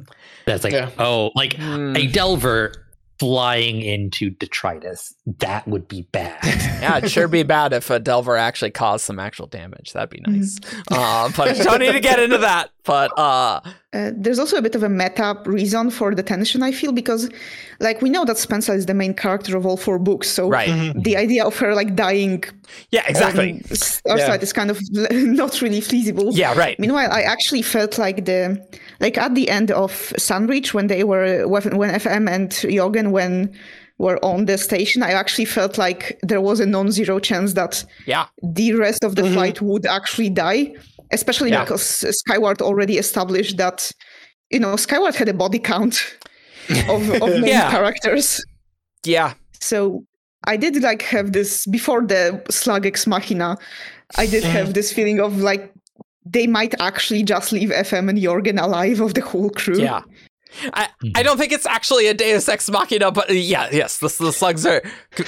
[0.46, 0.90] That's like, Yeah.
[0.98, 1.96] oh, like Hmm.
[1.96, 2.74] a Delver
[3.20, 5.14] flying into detritus.
[5.40, 6.40] That would be bad.
[6.82, 9.92] yeah, it'd sure be bad if a Delver actually caused some actual damage.
[9.94, 10.58] That'd be nice.
[10.90, 12.72] Uh, but don't need to get into that.
[12.86, 13.60] But uh,
[13.92, 17.28] Uh, there's also a bit of a meta reason for the tension, I feel, because
[17.80, 20.30] like we know that Spensa is the main character of all four books.
[20.30, 20.70] So right.
[20.70, 21.04] Mhm.
[21.04, 22.44] the idea of her like dying
[22.92, 23.54] Yeah, exactly.
[23.54, 24.80] on Starsight is kind of
[25.12, 26.30] not really feasible.
[26.36, 26.80] Yeah, right.
[26.80, 28.64] Meanwhile, I actually felt like the
[29.00, 33.52] like at the end of Sunreach when they were when FM and Jorgen when
[33.98, 38.26] were on the station, I actually felt like there was a non-zero chance that Yeah.
[38.44, 39.34] the rest of the Mhm.
[39.34, 40.74] flight would actually die,
[41.12, 41.64] especially Yeah.
[41.64, 41.84] because
[42.20, 43.92] Skyward already established that
[44.52, 45.96] you know Skyward had a body count
[46.90, 47.72] of, of main Yeah.
[47.72, 48.44] characters.
[49.06, 49.34] Yeah.
[49.60, 50.04] So
[50.48, 53.58] I did like have this before the Slug Ex Machina.
[54.18, 54.52] I did Mhm.
[54.52, 55.72] have this feeling of like
[56.26, 59.82] they might actually just leave FM and Jorgen alive of the whole crew.
[59.82, 60.02] Yeah.
[60.74, 64.08] I, I don't think it's actually a Deus Ex Machina, but uh, yeah, yes, the,
[64.08, 64.82] the slugs are.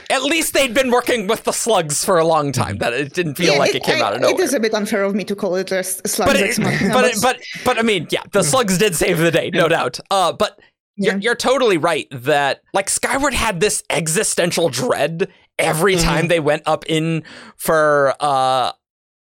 [0.09, 2.77] At least they'd been working with the slugs for a long time.
[2.79, 4.35] That it didn't feel Yeah, like it, came I- out of nowhere.
[4.35, 6.59] It is a bit unfair of me to call it a s- slugs but, it,
[6.59, 6.93] Machina.
[6.93, 9.99] but, it, but but I mean, yeah, the slugs did save the day, no doubt.
[10.09, 10.59] Uh, but
[10.95, 15.27] you're, you're totally right that like Skyward had this existential dread
[15.59, 16.03] every Mhm.
[16.03, 17.23] time they went up in
[17.57, 18.71] for uh,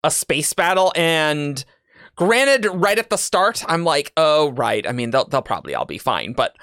[0.05, 1.65] a space battle, and
[2.17, 4.87] granted, right at the start, I'm like, oh right.
[4.87, 6.57] I mean, they'll they'll probably all be fine, but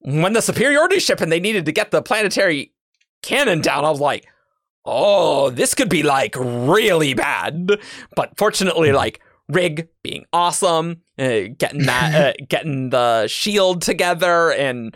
[0.00, 2.72] when the superiority ship and they needed to get the planetary
[3.22, 4.26] cannon down, I was like,
[4.84, 7.70] oh, this could be like really bad.
[8.14, 14.94] But fortunately, like Rig being awesome, uh, getting that, uh, getting the shield together, and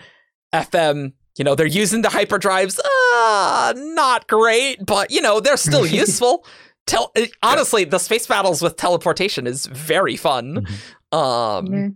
[0.53, 1.13] FM.
[1.37, 2.81] You know, they're using the hyperdrives.
[2.85, 6.45] Uh, not great, but you know, they're still useful.
[6.89, 10.67] Tel- uh, honestly, the space battles with teleportation is very fun.
[11.13, 11.89] Um, Yeah.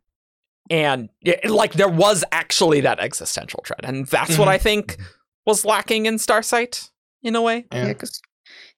[0.70, 4.52] and yeah, like there was actually that existential dread, and that's what Mhm.
[4.52, 4.96] I think
[5.46, 6.88] was lacking in Starsight
[7.22, 7.64] in a way.
[7.72, 7.92] Yeah, Yeah.
[7.94, 8.20] 'cause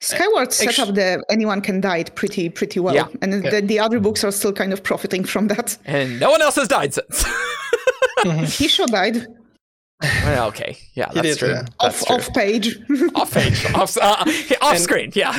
[0.01, 3.07] Skyward set actu- up the anyone can die pretty pretty well, Yeah.
[3.23, 3.51] and Yeah.
[3.51, 5.77] the, the other books are still kind of profiting from that.
[5.85, 7.25] And no one else has died since.
[8.59, 9.27] He sure died
[10.03, 11.49] Well, okay, yeah, that's did, true.
[11.51, 11.65] yeah.
[11.81, 12.17] That's off true.
[12.17, 12.79] off page.
[13.15, 14.25] off page, off, uh,
[14.61, 15.13] off screen.
[15.15, 15.33] Yeah,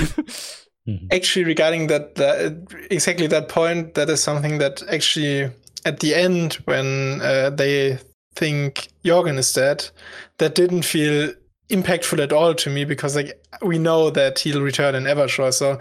[1.12, 5.50] actually regarding that, that exactly that point that is something that actually
[5.84, 7.98] at the end when uh, they
[8.36, 9.90] think Jorgen is dead
[10.38, 11.34] that didn't feel
[11.70, 15.80] impactful at all to me because like we know that he'll return in Evershore so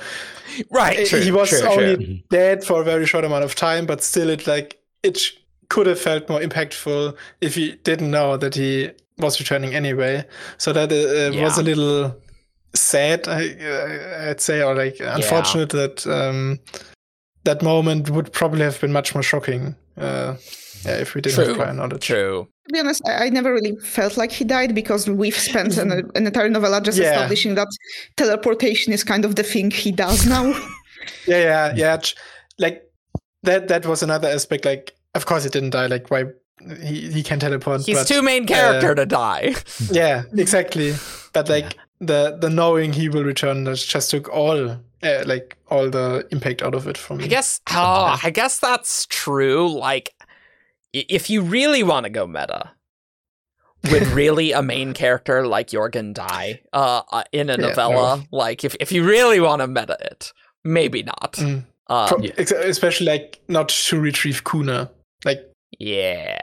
[0.71, 1.07] right.
[1.07, 2.19] True, he was true, only true.
[2.31, 5.21] dead for a very short amount of time but still it like it
[5.69, 10.25] could have felt more impactful if he didn't know that he was returning anyway
[10.57, 12.15] so that uh, uh, was a little
[12.75, 16.59] sad I, uh, i'd say or like unfortunate that um
[17.45, 20.35] that moment would probably have been much more shocking uh
[20.85, 22.47] yeah, if we didn't True, have prior knowledge True.
[22.69, 25.93] to be honest, I, I never really felt like he died because we've spent an,
[26.15, 27.13] an entire novella just Yeah.
[27.13, 27.69] establishing that
[28.19, 30.45] teleportation is kind of the thing he does now.
[31.27, 32.17] yeah yeah yeah ch-
[32.59, 32.83] like
[33.45, 36.25] that that was another aspect like of course he didn't die like why
[36.83, 37.83] he, he can teleport.
[37.85, 39.55] He's but, too main character uh, to die.
[39.91, 40.95] Yeah, exactly.
[41.33, 44.71] But like the the knowing he will return that just took all
[45.03, 47.25] uh, like all the impact out of it for me.
[47.25, 47.61] I guess.
[47.71, 49.69] Oh, I guess that's true.
[49.73, 50.15] Like,
[50.93, 52.71] if you really want to go meta,
[53.91, 58.25] would really a main character like Jorgen die uh, uh, in a Yeah, novella?
[58.31, 60.33] Like, if if you really want to meta it,
[60.65, 61.35] maybe not.
[61.35, 61.65] Mm.
[61.89, 62.21] Um, Pro-
[62.63, 64.91] especially like not to retrieve Cuna.
[65.25, 66.39] Like Yeah.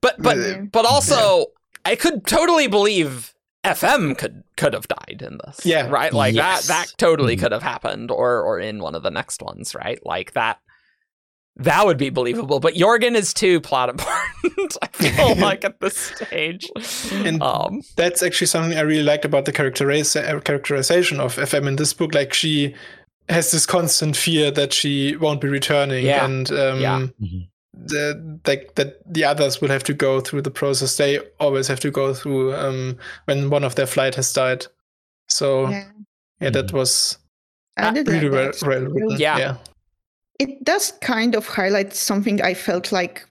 [0.00, 0.62] But but Yeah.
[0.72, 1.46] but also
[1.84, 3.34] I could totally believe
[3.64, 5.64] FM could could have died in this.
[5.66, 5.88] Yeah.
[5.88, 6.12] Right?
[6.12, 6.66] Like Yes.
[6.68, 7.40] that that totally Mhm.
[7.40, 9.98] could have happened or or in one of the next ones, right?
[10.04, 10.58] Like that
[11.56, 14.78] that would be believable, but Jorgen is too plot important.
[14.82, 16.66] I feel like at this stage.
[17.12, 21.66] And- um that's actually something I really liked about the characteriz- uh, characterization of FM
[21.68, 22.14] in this book.
[22.14, 22.74] Like she
[23.28, 26.24] has this constant fear that she won't be returning, Yeah.
[26.24, 27.06] and um, Yeah.
[27.72, 31.78] The, like that the others will have to go through the process they always have
[31.80, 34.66] to go through um, when one of their flight has died.
[35.28, 35.84] So yeah,
[36.40, 36.72] Yeah, that Mhm.
[36.72, 37.18] was
[37.76, 38.66] I did really like that.
[38.66, 39.16] well written.
[39.18, 39.38] Yeah.
[39.38, 39.56] yeah.
[40.40, 43.24] It does kind of highlight something I felt like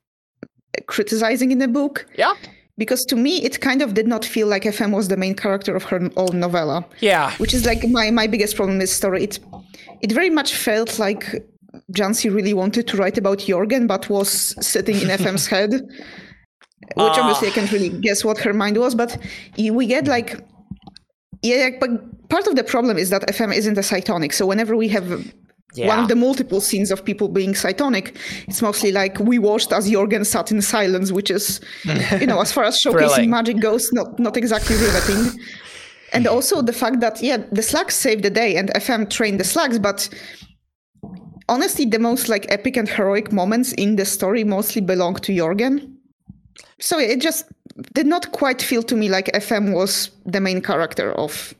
[0.87, 2.05] criticizing in the book.
[2.17, 2.33] Yeah.
[2.77, 5.75] Because to me, it kind of did not feel like FM was the main character
[5.75, 6.85] of her own novella.
[7.01, 7.31] yeah.
[7.37, 9.23] which is like my, my biggest problem with the story.
[9.25, 9.39] It
[10.01, 11.25] it very much felt like
[11.93, 14.29] Janci really wanted to write about Jorgen, but was
[14.65, 15.71] sitting in FM's head.
[15.71, 15.81] Which
[16.97, 17.19] Ah.
[17.21, 19.17] obviously I can't really guess what her mind was, but
[19.57, 20.39] we get like
[21.41, 21.89] yeah, but
[22.29, 24.33] part of the problem is that FM isn't a cytonic.
[24.33, 25.07] So whenever we have
[25.87, 28.15] one of the multiple scenes of people being cytonic,
[28.47, 31.61] it's mostly like we watched as Jorgen sat in silence, which is,
[32.19, 35.39] you know, as far as showcasing magic goes, not not exactly riveting.
[36.11, 39.43] And also the fact that yeah, the slugs saved the day and FM trained the
[39.43, 40.09] slugs, but
[41.49, 45.95] honestly, the most like epic and heroic moments in the story mostly belong to Jorgen.
[46.79, 47.45] So it just
[47.93, 51.53] did not quite feel to me like FM was the main character of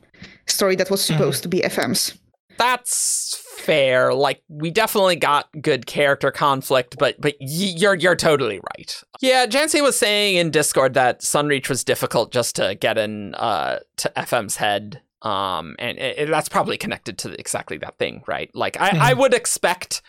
[0.46, 2.14] story that was supposed to be FM's.
[2.58, 4.12] that's fair.
[4.12, 9.02] Like we definitely got good character conflict, but but y- you're you're totally right.
[9.20, 13.78] Yeah, Janci was saying in Discord that Sunreach was difficult just to get in uh
[13.98, 15.00] to FM's head.
[15.22, 18.50] Um, and it, that's probably connected to exactly that thing, right?
[18.54, 20.00] Like I, I would expect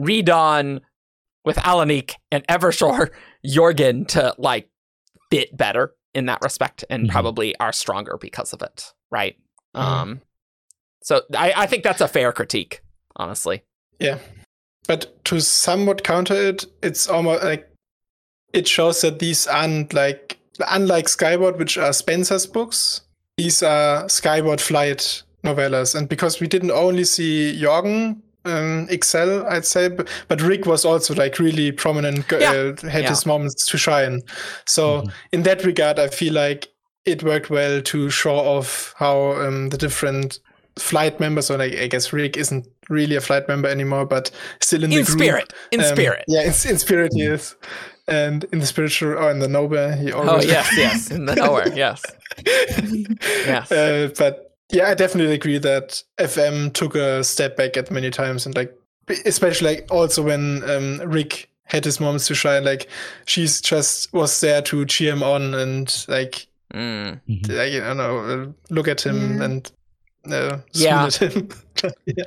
[0.00, 0.80] ReDawn
[1.44, 3.10] with Alanik and Evershore
[3.46, 4.68] Jorgen to like
[5.30, 7.12] fit better in that respect and Mhm.
[7.12, 9.36] probably are stronger because of it, right?
[9.76, 9.80] Mhm.
[9.80, 10.20] Um
[11.02, 12.80] so I, I think that's a fair critique,
[13.14, 13.62] honestly.
[14.00, 14.18] Yeah.
[14.88, 17.70] But to somewhat counter it, it's almost like
[18.52, 20.38] it shows that these aren't like
[20.68, 23.02] unlike Skyward, which are Spensa's books,
[23.36, 25.94] these are Skyward Flight novellas.
[25.94, 30.84] And because we didn't only see Jorgen um, excel, I'd say, but, but Rig was
[30.84, 32.52] also like really prominent, go- Yeah.
[32.52, 33.10] uh, had Yeah.
[33.10, 34.22] his moments to shine.
[34.66, 35.12] So Mhm.
[35.32, 36.68] in that regard, I feel like
[37.04, 40.38] it worked well to show off how um, the different
[40.78, 44.30] flight members, or like, I guess Rig isn't really a flight member anymore, but
[44.60, 45.18] still in the In group.
[45.18, 45.52] spirit.
[45.72, 46.24] In um, spirit.
[46.28, 47.56] Yeah, in, in spirit he is.
[48.08, 50.46] And in the spiritual or in the noble, he Oh always.
[50.46, 51.10] yes, yes.
[51.10, 52.00] In the nowhere, yes.
[53.46, 53.70] Yes.
[53.72, 58.46] Uh, but yeah, I definitely agree that FM took a step back at many times,
[58.46, 58.76] and like,
[59.24, 62.88] especially like also when um, Rig had his moments to shine, like
[63.26, 67.20] she's just was there to cheer him on and like, Mm.
[67.28, 67.48] Mhm.
[67.48, 69.44] like, I don't know, uh, look at him Yeah.
[69.44, 69.72] and
[70.30, 71.04] uh, Yeah.
[71.06, 71.48] at him.
[72.06, 72.24] yeah.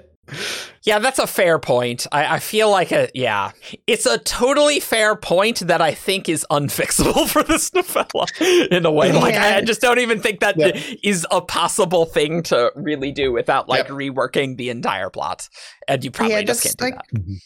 [0.84, 2.08] Yeah, that's a fair point.
[2.12, 3.52] I, I feel like a yeah.
[3.88, 8.26] It's a totally fair point that I think is unfixable for this novella
[8.72, 9.12] in a way.
[9.12, 10.80] Like I, I just don't even think that Yeah.
[11.04, 13.98] is a possible thing to really do without like Yep.
[13.98, 15.50] reworking the entire plot.
[15.88, 17.42] And you probably Yeah, just that's can't do like- that.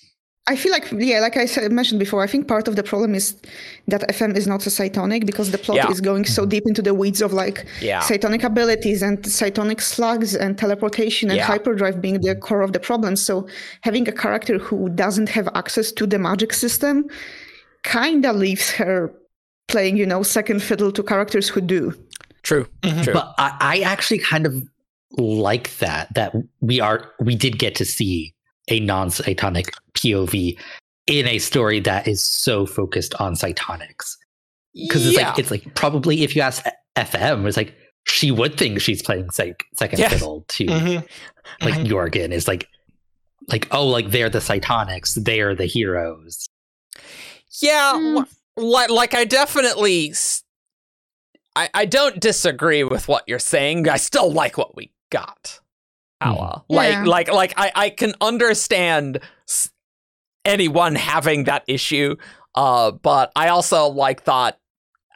[0.46, 3.16] I feel like, yeah, like I said, mentioned before, I think part of the problem
[3.16, 3.36] is
[3.88, 5.90] that FM is not a cytonic because the plot Yeah.
[5.90, 8.02] is going so deep into the weeds of like Yeah.
[8.02, 11.46] cytonic abilities and cytonic slugs and teleportation and Yeah.
[11.46, 13.16] hyperdrive being the core of the problem.
[13.16, 13.48] So
[13.82, 17.06] having a character who doesn't have access to the magic system
[17.84, 19.14] kind of leaves her
[19.70, 21.94] playing, you know, second fiddle to characters who do.
[22.44, 22.68] True.
[22.84, 23.04] Mhm.
[23.06, 23.14] True.
[23.14, 24.54] But I, I actually kind of
[25.18, 28.33] like that that we are we did get to see
[28.70, 30.58] a non-cytonic POV
[31.08, 34.16] in a story that is so focused on cytonics.
[34.74, 35.30] Because it's yeah.
[35.30, 36.64] like it's like probably if you ask
[36.96, 37.76] FM, it's like
[38.08, 40.10] she would think she's playing sec- second Yeah.
[40.10, 41.08] fiddle to Mhm.
[41.62, 41.88] like Mhm.
[41.88, 42.68] Jorgen is like
[43.50, 46.48] like oh like they're the cytonics, they're the heroes.
[47.62, 48.26] Yeah, Mm.
[48.58, 50.14] like like I definitely
[51.56, 53.88] I I don't disagree with what you're saying.
[53.90, 55.60] I still like what we got.
[56.26, 56.64] Ala.
[56.70, 57.04] Like Yeah.
[57.04, 59.20] like like I I can understand
[60.46, 62.16] anyone having that issue
[62.56, 64.60] Uh, but I also like thought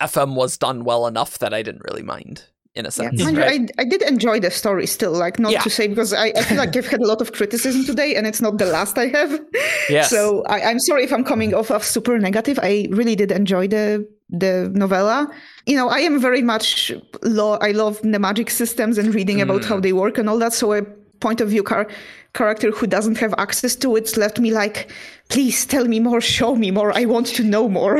[0.01, 2.45] FM was done well enough that I didn't really mind
[2.77, 3.21] in a sense.
[3.23, 3.71] mind you, right?
[3.77, 5.61] I, I did enjoy the story still, like not Yeah.
[5.63, 8.25] to say because I, I feel like I've had a lot of criticism today and
[8.27, 9.31] it's not the last I have.
[9.89, 10.09] Yes.
[10.09, 12.59] So I, I'm sorry if I'm coming off of super negative.
[12.61, 15.29] I really did enjoy the the novella.
[15.65, 16.91] You know, I am very much
[17.23, 19.69] lo- I love the magic systems and reading about Mm.
[19.69, 20.53] how they work and all that.
[20.53, 20.81] So a
[21.21, 21.87] point of view car-
[22.33, 24.91] character who doesn't have access to it's left me like,
[25.29, 26.91] please tell me more, show me more.
[27.01, 27.99] I want to know more.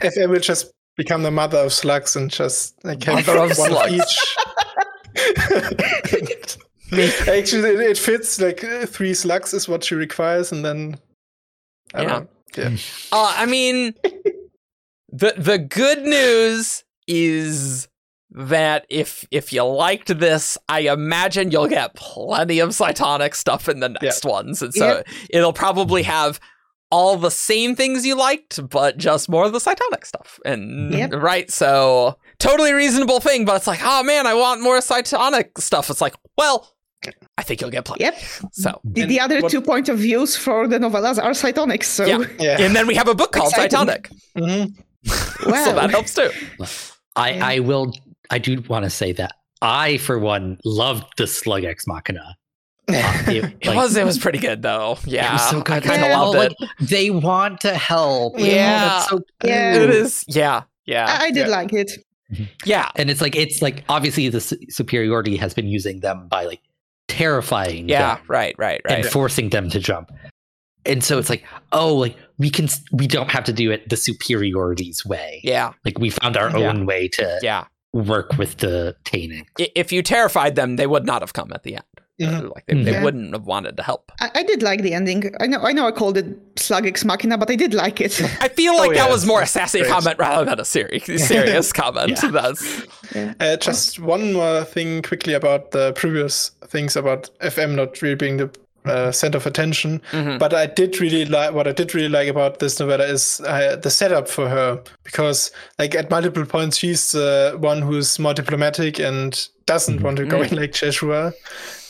[0.00, 3.92] If I will just become the mother of slugs and just Mother of one slugs.
[3.92, 4.36] each.
[7.28, 8.40] Actually, it, it fits.
[8.40, 10.98] Like three slugs is what she requires, and then
[11.94, 12.08] I Yeah.
[12.08, 12.28] don't know.
[12.56, 12.76] Yeah.
[13.12, 13.94] Uh, I mean,
[15.12, 17.88] the the good news is
[18.30, 23.80] that if if you liked this, I imagine you'll get plenty of Cytonic stuff in
[23.80, 26.38] the next ones, and so it'll probably have
[26.94, 30.38] all the same things you liked, but just more of the Cytonic stuff.
[30.44, 31.12] And Yep.
[31.30, 35.90] right, so totally reasonable thing, but it's like, oh man, I want more Cytonic stuff.
[35.90, 36.58] It's like, well,
[37.36, 38.04] I think you'll get plenty.
[38.04, 38.14] Yep.
[38.52, 41.84] So, The, the other what- two point of views for the novellas are cytonics.
[41.98, 42.24] So Yeah.
[42.46, 42.60] Yeah.
[42.64, 43.78] and then we have a book called Exciting.
[43.78, 44.02] Cytonic,
[44.38, 44.62] Mhm.
[45.52, 45.64] wow.
[45.66, 46.30] so that helps too.
[47.16, 47.46] I, Yeah.
[47.52, 47.92] I will.
[48.30, 52.36] I do want to say that I, for one, loved the Slug Ex Machina.
[52.88, 54.98] Uh, it, It was it was pretty good though.
[55.06, 55.76] Yeah, It was so good.
[55.76, 56.18] I kind of Yeah.
[56.20, 56.54] loved Oh, it.
[56.60, 58.34] like, they want to help.
[58.36, 58.88] Oh, Yeah.
[58.88, 59.74] that's so Yeah.
[59.74, 59.90] it good.
[59.90, 60.24] is.
[60.28, 61.56] Yeah, yeah, I, I did Yeah.
[61.56, 61.90] like it.
[62.32, 62.44] Mm-hmm.
[62.64, 62.90] yeah.
[62.96, 66.60] And it's like it's like obviously the su- superiority has been using them by like
[67.08, 70.10] terrifying Yeah, them right, right, and forcing them to jump.
[70.86, 73.96] And so it's like, oh, like we can we don't have to do it the
[73.96, 75.40] superiority's way.
[75.44, 76.68] Yeah, Like we found our Yeah.
[76.68, 77.64] own way to yeah.
[77.92, 79.44] work with the Taynix.
[79.60, 81.84] I- If you terrified them, they would not have come at the end.
[82.20, 82.54] Mhm.
[82.54, 84.12] Like they, they wouldn't have wanted to help.
[84.20, 85.34] I, I did like the ending.
[85.40, 88.20] I know I know I called it Slug Ex Machina, but I did like it.
[88.40, 89.90] I feel like Oh, that was more a sassy great.
[89.90, 92.20] comment rather than a serious serious comment.
[92.22, 92.30] Yeah.
[92.30, 92.82] That's
[93.40, 98.36] Uh, just one more thing quickly about the previous things about FM not really being
[98.36, 98.48] the
[98.84, 100.00] uh, center of attention.
[100.12, 100.38] Mhm.
[100.38, 103.76] But I did really like what I did really like about this novella is uh,
[103.76, 108.98] the setup for her because, like, at multiple points, she's the one who's more diplomatic
[108.98, 111.32] and doesn't want to go in like Jeshua,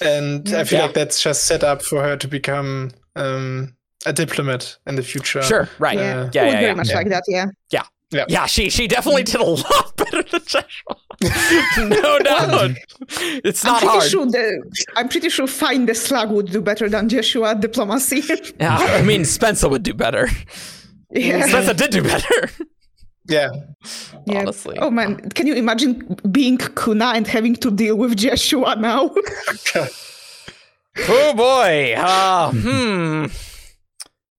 [0.00, 0.86] and I feel Yeah.
[0.86, 3.74] like that's just set up for her to become um,
[4.06, 5.42] a diplomat in the future.
[5.42, 5.98] sure, right.
[5.98, 6.50] yeah, Yeah, Uh, I yeah, yeah.
[6.52, 6.74] very yeah.
[6.74, 6.96] much Yeah.
[6.96, 7.22] like that.
[7.26, 7.46] Yeah.
[7.70, 7.82] Yeah,
[8.46, 10.96] she she definitely did a lot better than Jeshua.
[11.78, 12.70] no doubt.
[13.44, 14.10] It's not I'm pretty hard.
[14.10, 18.22] sure the I'm pretty sure Find the Slug would do better than Jeshua at diplomacy.
[18.60, 20.28] Yeah, I mean Spensa would do better.
[21.10, 21.46] yeah.
[21.48, 22.50] Spensa did do better.
[23.26, 23.48] Yeah.
[24.26, 24.40] yeah.
[24.40, 24.76] honestly.
[24.78, 29.10] Oh man, can you imagine being Cuna and having to deal with Jeshua now?
[31.08, 31.94] Oh boy.
[31.96, 33.26] Uh, hmm.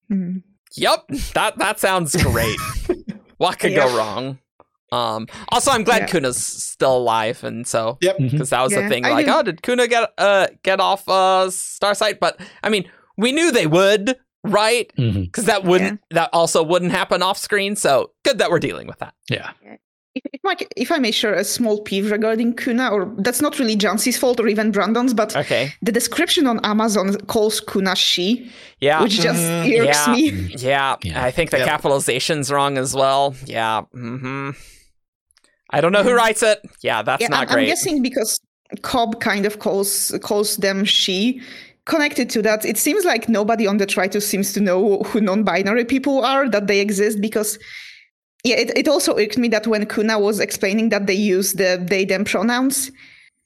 [0.09, 0.37] Hmm.
[0.77, 1.07] Yep.
[1.33, 2.57] That that sounds great.
[3.37, 3.87] What could Yeah.
[3.87, 4.39] go wrong?
[4.91, 5.27] Um.
[5.49, 6.07] Also, I'm glad Yeah.
[6.07, 8.17] Cuna's still alive, and so Yep.
[8.19, 9.05] because that was the thing.
[9.05, 12.19] I Like, do- oh, did Cuna get uh get off uh Starsight?
[12.19, 14.91] But I mean, we knew they would, right?
[14.97, 15.23] Mhm.
[15.25, 17.75] Because that wouldn't that also wouldn't happen off screen.
[17.75, 19.15] So good that we're dealing with that.
[19.29, 19.51] Yeah.
[20.15, 23.59] If, if, I, if I may share a small peeve regarding Cuna, or that's not
[23.59, 25.73] really Janci's fault or even Brandon's, but Okay.
[25.81, 28.49] the description on Amazon calls Cuna she,
[28.79, 29.01] Yeah.
[29.03, 29.81] which just Mhm.
[29.87, 30.13] irks Yeah.
[30.13, 30.29] me.
[30.57, 31.23] Yeah, Yeah.
[31.23, 31.67] I think the Yep.
[31.67, 33.35] capitalization's wrong as well.
[33.45, 33.81] Yeah.
[33.91, 34.51] hmm
[35.71, 36.59] I don't know who writes it.
[36.81, 37.63] Yeah, that's yeah, not I'm, great.
[37.63, 38.39] I'm guessing because
[38.83, 41.41] Cobb kind of calls calls them she.
[41.85, 46.23] Connected to that, it seems like nobody on Detritus seems to know who non-binary people
[46.25, 47.59] are, that they exist, because
[48.45, 51.83] yeah, it, it also irked me that when Cuna was explaining that they use the
[51.83, 52.91] they them pronouns,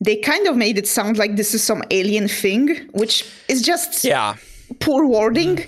[0.02, 4.04] they kind of made it sound like this is some alien thing, which is just
[4.04, 4.36] yeah.
[4.82, 5.66] poor wording,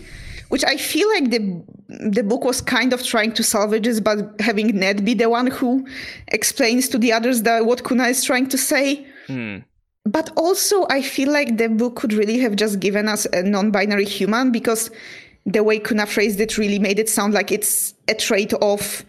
[0.50, 4.20] which I feel like the the book was kind of trying to salvage this, but
[4.42, 5.88] having Ned be the one who
[6.28, 9.08] explains to the others that what Cuna is trying to say.
[9.28, 9.60] Hmm.
[10.04, 14.06] But also, I feel like the book could really have just given us a non-binary
[14.06, 14.92] human because
[15.46, 19.06] the way Cuna phrased it really made it sound like it's a trait of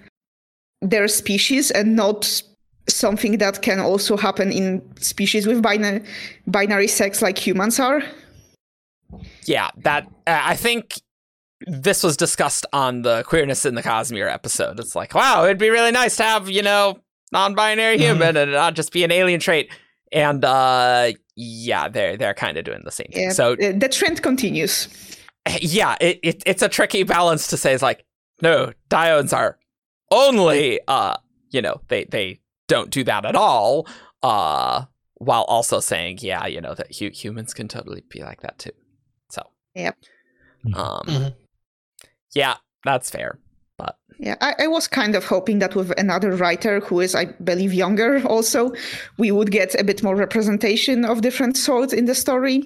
[0.83, 2.43] their species and not
[2.89, 6.03] something that can also happen in species with binary
[6.47, 8.03] binary sex like humans are.
[9.45, 11.01] Yeah, that uh, I think
[11.67, 14.81] this was discussed on the queerness in the Cosmere episode.
[14.81, 16.99] It's like, wow, it'd be really nice to have you know
[17.31, 18.01] non-binary Mhm.
[18.01, 19.71] human and not just be an alien trait.
[20.11, 23.25] And uh, yeah, they're they're kind of doing the same thing.
[23.25, 24.89] Yeah, So uh, the trend continues.
[25.61, 27.73] yeah, it, it it's a tricky balance to say.
[27.73, 28.05] It's like,
[28.43, 29.59] no, diones are
[30.13, 31.17] only uh,
[31.51, 33.87] you know, they they don't do that at all.
[34.23, 34.85] Uh,
[35.15, 38.71] while also saying, yeah, you know, that hu- humans can totally be like that too.
[39.31, 39.43] So
[39.75, 39.97] Yep.
[40.75, 41.35] um, Mhm.
[42.35, 42.55] yeah,
[42.85, 43.39] that's fair.
[43.79, 47.27] But Yeah, I, I was kind of hoping that with another writer who is, I
[47.45, 48.73] believe, younger also,
[49.19, 52.63] we would get a bit more representation of different swords in the story.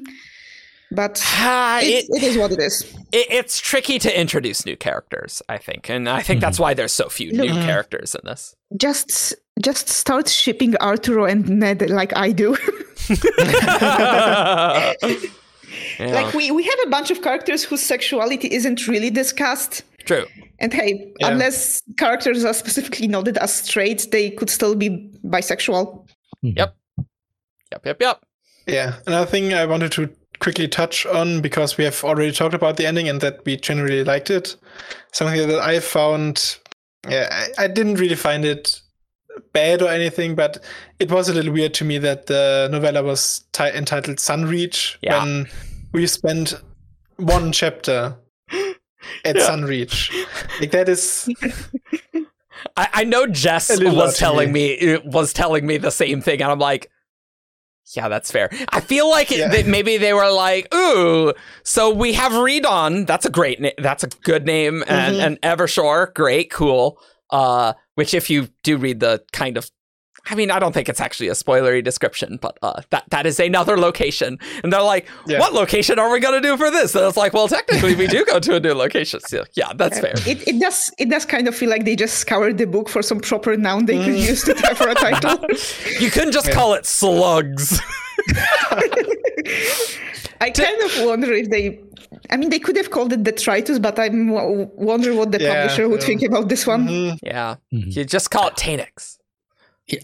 [0.93, 2.83] But Ah, it, it- it is what it is.
[3.13, 6.93] it, it's tricky to introduce new characters, I think, and I think that's why there's
[6.93, 7.65] so few new Mhm.
[7.65, 8.55] characters in this.
[8.77, 12.57] Just just start shipping Arturo and Ned like I do.
[15.99, 19.83] Yeah, like we, we have a bunch of characters whose sexuality isn't really discussed.
[20.05, 20.27] true.
[20.59, 21.29] And hey, Yeah.
[21.29, 26.07] unless characters are specifically noted as straight, they could still be bisexual.
[26.43, 26.75] Yep.
[27.73, 28.21] Yep, yep, yep.
[28.67, 30.09] Yeah, another thing I wanted to
[30.41, 34.05] quickly touch on because we have already talked about the ending and that we generally
[34.05, 34.57] liked it.
[35.13, 36.59] Something that I found,
[37.09, 37.29] yeah,
[37.59, 38.81] I, I didn't really find it
[39.53, 40.63] bad or anything, but
[40.99, 45.23] it was a little weird to me that the novella was ti- entitled Sunreach Yeah.
[45.23, 45.47] when
[45.93, 46.55] we spent
[47.17, 48.17] one chapter
[49.25, 49.49] at Yeah.
[49.49, 50.11] Sunreach.
[50.61, 51.29] Like that is
[52.77, 56.59] I, I know Jess was telling me was telling me the same thing, and I'm
[56.59, 56.91] like,
[57.95, 58.51] yeah, that's fair.
[58.71, 59.49] I feel like it, Yeah.
[59.49, 61.33] that maybe they were like, ooh,
[61.63, 63.07] so we have ReDawn.
[63.07, 65.27] That's a great, that's a good name, and Mhm.
[65.27, 67.01] and Evershore, great, cool.
[67.31, 69.71] Uh, which if you do read the kind of
[70.29, 73.39] I mean, I don't think it's actually a spoilery description, but uh, that that is
[73.41, 74.39] another location.
[74.63, 75.39] And they're like, Yeah.
[75.39, 78.07] "What location are we going to do for this?" And it's like, "Well, technically, we
[78.07, 80.15] do go to a new location." So, yeah, that's fair.
[80.27, 83.03] It, it does it does kind of feel like they just scoured the book for
[83.03, 85.39] some proper noun they could use to for a title.
[86.01, 87.81] You couldn't just call it slugs.
[90.41, 91.81] I kind of wonder if they.
[92.31, 95.55] I mean, they could have called it detritus, but I w- wonder what the Yeah,
[95.63, 96.07] publisher would yeah.
[96.07, 96.87] think about this one.
[96.89, 97.19] Mhm.
[97.23, 97.95] yeah, Mhm.
[97.97, 99.17] you just call it Taynix.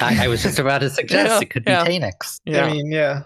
[0.00, 1.84] I, I was just about to suggest Yeah, it could be yeah.
[1.86, 2.40] Taynix.
[2.44, 3.22] Yeah, I mean, yeah.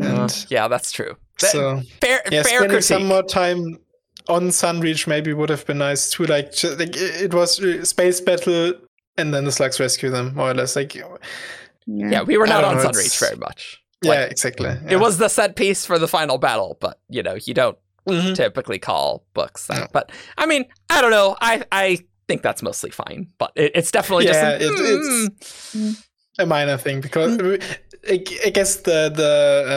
[0.00, 1.16] Uh, yeah, that's true.
[1.40, 2.82] That- so fair, yeah, fair spending critique.
[2.84, 3.78] some more time
[4.28, 6.24] on Sunreach maybe would have been nice too.
[6.24, 8.72] Like, ju- like it it was uh, space battle,
[9.18, 10.76] and then the slugs rescue them more or less.
[10.76, 11.04] Like, yeah,
[11.86, 13.78] yeah, we were not on know, Sunreach it's- very much.
[14.04, 14.70] Like, exactly.
[14.88, 17.78] It was the set piece for the final battle, but you know, you don't
[18.08, 18.34] Mhm.
[18.34, 19.78] typically call books that.
[19.78, 19.86] No.
[19.92, 21.36] But I mean, I don't know.
[21.40, 21.98] I I
[22.32, 24.80] think that's mostly fine, but it, it's definitely Yeah, just.
[24.80, 25.32] it-
[25.76, 25.90] mm,
[26.30, 27.38] it's a minor thing because
[28.08, 29.32] I, I guess the the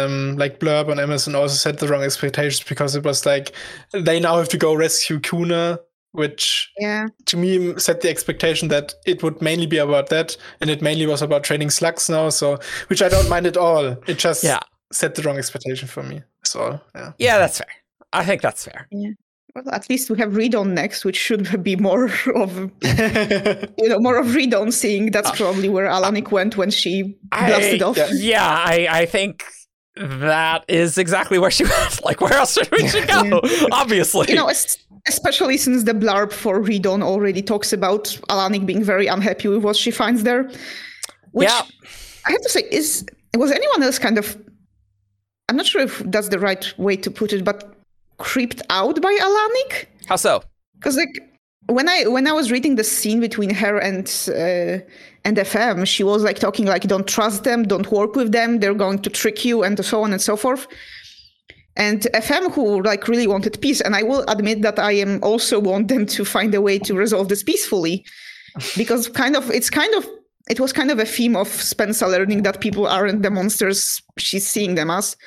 [0.05, 3.51] um like blurb on Amazon also set the wrong expectations because it was like
[3.91, 5.79] they now have to go rescue Cuna,
[6.13, 7.07] which Yeah.
[7.25, 11.05] to me set the expectation that it would mainly be about that, and it mainly
[11.07, 12.29] was about training slugs now.
[12.29, 13.97] So, which I don't mind at all.
[14.07, 14.61] It just yeah,
[14.93, 16.21] set the wrong expectation for me.
[16.41, 16.79] That's all.
[16.95, 17.11] Yeah.
[17.17, 17.73] yeah, that's fair.
[18.13, 18.87] I think that's fair.
[19.55, 24.17] Well, at least we have ReDawn next, which should be more of you know more
[24.17, 24.73] of ReDawn.
[24.73, 25.35] Seeing that's ah.
[25.35, 27.97] probably where Alanik went when she blasted I, off.
[27.97, 28.09] yeah.
[28.11, 29.45] Yeah, I I think
[29.95, 32.03] that is exactly where she went.
[32.03, 33.39] Like, where else should we should go?
[33.71, 34.51] Obviously, You know,
[35.07, 39.77] especially since the blurb for ReDawn already talks about Alanik being very unhappy with what
[39.77, 40.49] she finds there.
[41.31, 41.61] Which Yeah.
[42.27, 43.05] I have to say is
[43.37, 44.37] was anyone else kind of
[45.47, 47.74] I'm not sure if that's the right way to put it, but
[48.17, 49.87] creeped out by Alanik?
[50.07, 50.43] how so?
[50.75, 51.21] Because like
[51.67, 54.83] when I when I was reading the scene between her and uh,
[55.23, 58.75] and FM, she was like talking like don't trust them, don't work with them, they're
[58.75, 60.67] going to trick you, and so on and so forth.
[61.77, 65.59] And FM who like really wanted peace, and I will admit that I am also
[65.59, 68.05] want them to find a way to resolve this peacefully,
[68.77, 70.07] because kind of it's kind of
[70.47, 74.47] it was kind of a theme of Spensa learning that people aren't the monsters she's
[74.47, 75.17] seeing them as.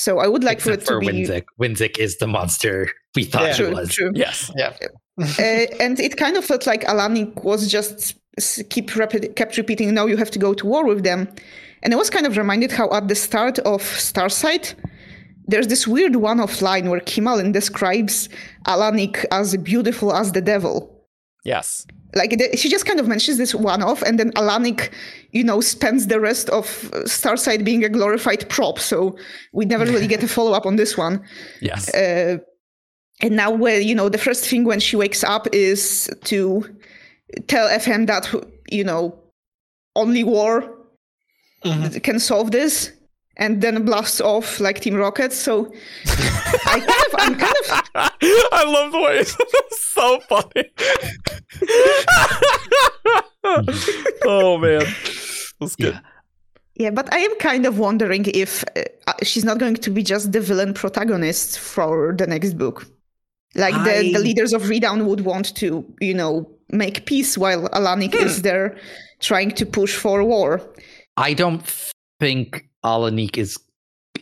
[0.00, 1.44] So I would like Except for for it to be Winzik.
[1.60, 3.52] Winzik is the monster we thought Yeah.
[3.52, 3.88] she true, was.
[3.96, 4.12] true.
[4.14, 4.50] Yes.
[4.56, 4.72] yeah.
[5.18, 8.14] uh, and it kind of felt like Alanik was just
[8.70, 11.28] keep repeat, kept repeating, "No, you have to go to war with them."
[11.82, 14.74] And I was kind of reminded how at the start of Starsight,
[15.50, 18.28] there's this weird one-off line where Kimmalyn describes
[18.66, 20.74] Alanik as beautiful as the devil.
[21.44, 21.86] Yes.
[22.14, 24.90] Like the, she just kind of mentions this one-off, and then Alanik,
[25.32, 26.66] you know, spends the rest of
[27.06, 28.78] Starsight being a glorified prop.
[28.78, 29.16] So
[29.52, 31.22] we never really get a follow-up on this one.
[31.60, 31.92] Yes.
[31.94, 32.38] Uh,
[33.22, 36.64] and now where you know the first thing when she wakes up is to
[37.48, 38.32] tell fm that
[38.70, 39.14] you know
[39.94, 40.74] only war
[41.64, 42.02] Mhm.
[42.02, 42.90] can solve this
[43.40, 45.72] and then blasts off like team rocket so
[46.66, 47.66] i kind of i'm kind of
[48.52, 49.36] I love the way it's
[49.98, 50.64] so funny.
[54.24, 54.82] oh man,
[55.60, 55.94] that's good.
[55.94, 56.00] Yeah.
[56.76, 60.32] yeah but i am kind of wondering if uh, she's not going to be just
[60.32, 62.86] the villain protagonist for the next book
[63.54, 67.68] like the, I- the leaders of ReDawn would want to you know make peace while
[67.70, 68.76] alanik is there
[69.20, 70.60] trying to push for war
[71.16, 71.62] I don't
[72.20, 73.58] think Alanik is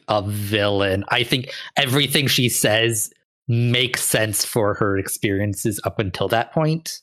[0.09, 1.05] a villain.
[1.09, 3.13] I think everything she says
[3.47, 7.01] makes sense for her experiences up until that point.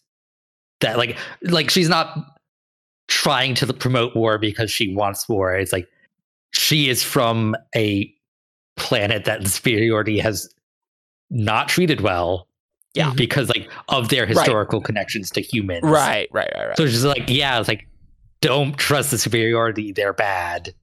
[0.82, 2.16] that like like she's not
[3.08, 5.56] trying to promote war because she wants war.
[5.56, 5.88] It's like
[6.52, 8.12] she is from a
[8.78, 10.50] planet that superiority has
[11.30, 12.48] not treated well.
[12.94, 13.14] Yeah.
[13.16, 15.82] Because like of their historical connections to humans.
[15.84, 16.78] Right, right, right, right.
[16.78, 17.88] So she's like, yeah, it's like
[18.42, 20.74] don't trust the superiority, they're bad.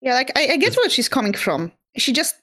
[0.00, 1.72] Yeah, like I, I get where she's coming from.
[1.96, 2.36] She just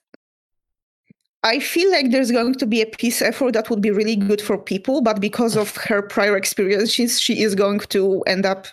[1.44, 4.42] I feel like there's going to be a peace effort that would be really good
[4.42, 8.66] for people, but because of her prior experiences, she is going to end up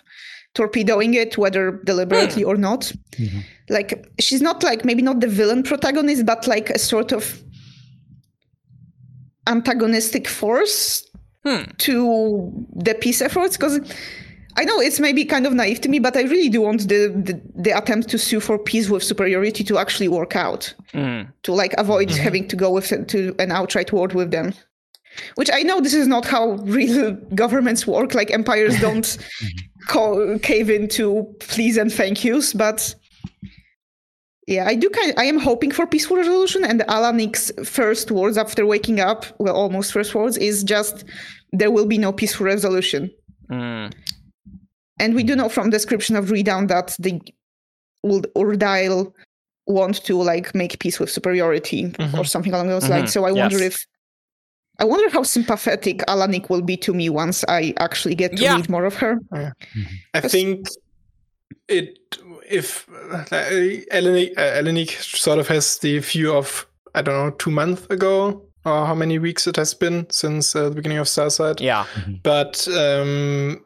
[0.55, 2.91] torpedoing it, whether deliberately or not.
[3.11, 3.39] Mm-hmm.
[3.69, 7.43] Like she's not like maybe not the villain protagonist, but like a sort of
[9.47, 11.07] antagonistic force
[11.45, 11.63] Hmm.
[11.79, 13.57] to the peace efforts.
[13.57, 13.79] Because
[14.55, 17.07] I know it's maybe kind of naive to me, but I really do want the,
[17.27, 21.27] the the attempt to sue for peace with superiority to actually work out Mm.
[21.43, 24.53] to like avoid having to go with to an outright war with them
[25.35, 29.17] which i know this is not how real governments work like empires don't
[29.87, 32.95] co- cave into please and thank yous but
[34.47, 38.65] yeah i do kind i am hoping for peaceful resolution and alanik's first words after
[38.65, 41.05] waking up well almost first words is just
[41.51, 43.09] there will be no peaceful resolution
[43.51, 43.91] Mm.
[44.99, 47.19] And we do know from description of ReDawn that the
[48.05, 49.13] Ur- UrDail
[49.65, 52.17] want to like make peace with superiority Mhm.
[52.19, 52.89] or something along those Mhm.
[52.89, 53.13] lines.
[53.13, 53.85] So I wonder if
[54.79, 58.55] I wonder how sympathetic Alanik will be to me once I actually get to Yeah.
[58.55, 59.19] read more of her.
[60.13, 60.67] I think
[61.67, 61.97] it
[62.49, 63.23] if uh,
[63.91, 68.41] Alanik, uh, Alanik sort of has the view of I don't know two months ago
[68.65, 71.61] or how many weeks it has been since uh, the beginning of Starsight.
[71.61, 71.85] Yeah.
[72.23, 73.63] But um,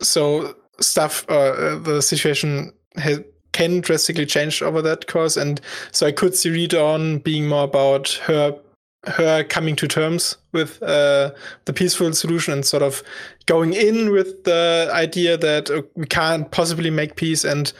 [0.00, 3.20] so stuff uh, the situation has
[3.52, 5.60] can drastically change over that course, and
[5.92, 8.58] so I could see ReDawn being more about her
[9.06, 11.30] her coming to terms with uh,
[11.64, 13.02] the peaceful solution and sort of
[13.46, 17.44] going in with the idea that uh, we can't possibly make peace.
[17.44, 17.72] And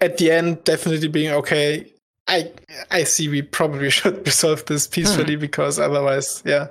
[0.00, 1.90] at the end definitely being okay
[2.28, 2.50] i
[2.90, 6.68] i see we probably should resolve this peacefully because otherwise yeah.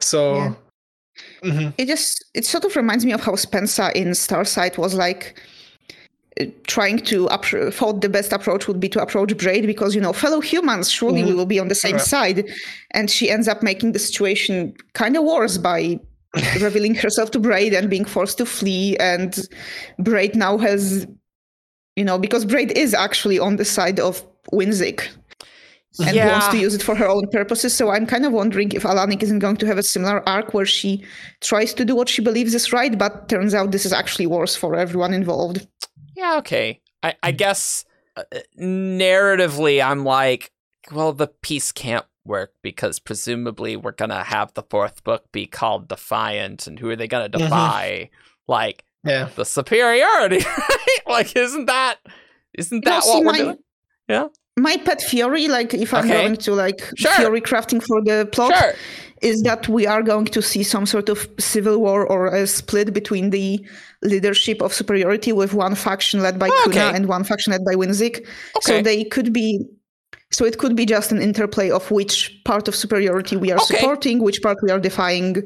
[0.00, 0.54] So Yeah.
[1.42, 1.72] Mhm.
[1.78, 5.40] It just it sort of reminds me of how Spensa in Starsight was like
[6.40, 10.00] uh, trying to appro- thought the best approach would be to approach Brade because you
[10.00, 11.36] know fellow humans surely we Mhm.
[11.36, 12.44] will be on the same side
[12.92, 15.98] and she ends up making the situation kind of worse by
[16.60, 19.48] revealing herself to Brade and being forced to flee and
[19.98, 21.06] Brade now has
[21.96, 25.08] you know because Brade is actually on the side of Winzik
[26.00, 27.74] and wants to use it for her own purposes.
[27.74, 30.66] So I'm kind of wondering if Alanik isn't going to have a similar arc where
[30.66, 31.04] she
[31.40, 34.56] tries to do what she believes is right, but turns out this is actually worse
[34.56, 35.66] for everyone involved.
[36.16, 36.80] Yeah, okay.
[37.02, 37.84] I, I guess
[38.16, 38.22] uh,
[38.58, 40.50] narratively, I'm like,
[40.92, 45.88] well, the peace can't work because presumably we're gonna have the fourth book be called
[45.88, 47.38] Defiant, and who are they gonna Mhm.
[47.38, 48.10] defy?
[48.48, 50.38] Like yeah the superiority,
[50.68, 50.98] right?
[51.06, 51.96] Like, isn't that
[52.58, 53.58] isn't that see, what we're my- doing?
[54.58, 56.14] My pet theory, like if I'm Okay.
[56.22, 57.12] going to like Sure.
[57.12, 58.72] theory crafting for the plot, Sure.
[59.20, 62.94] is that we are going to see some sort of civil war or a split
[62.94, 63.60] between the
[64.02, 66.80] leadership of superiority with one faction led by oh, Okay.
[66.80, 68.26] Cuna and one faction led by Winzik.
[68.62, 69.60] So they could be
[70.32, 73.76] so it could be just an interplay of which part of superiority we are Okay.
[73.76, 75.36] supporting, which part we are defying.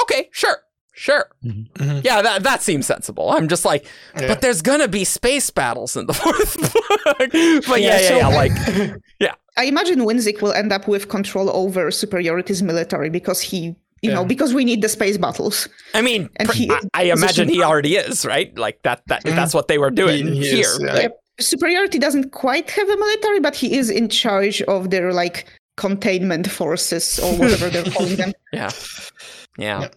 [0.00, 0.56] Okay, sure.
[0.98, 1.26] Sure.
[1.44, 2.02] Mhm.
[2.04, 3.30] Yeah, that that seems sensible.
[3.30, 3.84] I'm just like,
[4.18, 4.28] Yeah.
[4.28, 7.18] but there's gonna be space battles in the fourth book.
[7.68, 8.52] but yeah, yeah, so- yeah, like
[9.20, 9.34] yeah.
[9.58, 14.24] I imagine Winzik will end up with control over superiority's military because he you know,
[14.24, 15.68] because we need the space battles.
[15.92, 18.56] I mean, And pr- he- I, I imagine he already is, right?
[18.56, 19.00] Like that.
[19.08, 19.34] That Mhm.
[19.34, 20.60] that's what they were doing He- he here.
[20.68, 20.92] is, yeah.
[20.94, 25.46] Like, Superiority doesn't quite have a military, but he is in charge of their like
[25.76, 28.32] containment forces or whatever they're calling them.
[28.52, 28.70] yeah,
[29.58, 29.88] yeah.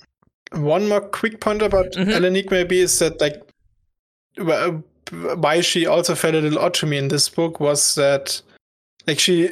[0.51, 2.13] One more quick point about Mhm.
[2.15, 3.41] Alanik maybe is that like
[5.11, 8.41] why she also felt a little odd to me in this book was that
[9.07, 9.51] like she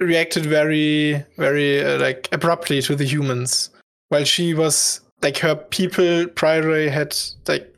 [0.00, 3.70] reacted very very uh, like abruptly to the humans
[4.10, 7.16] while she was like her people priorly had
[7.46, 7.72] like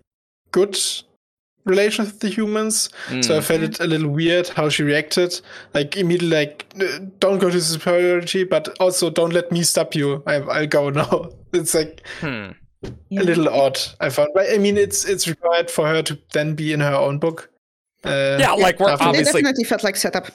[0.52, 0.78] good
[1.70, 2.90] relations with the humans
[3.22, 3.44] so I Mm.
[3.44, 5.40] felt it a little weird how she reacted.
[5.74, 10.22] Like immediately, like "Uh, don't go to superiority, but also don't let me stop you.
[10.26, 11.30] I, I'll go now.
[11.52, 12.50] It's like Hmm.
[13.10, 13.22] Yeah.
[13.22, 13.78] a little odd.
[14.00, 16.94] I found, but I mean, it's it's required for her to then be in her
[16.94, 17.50] own book.
[18.04, 20.26] Uh, Yeah, like we're after- They definitely felt like setup.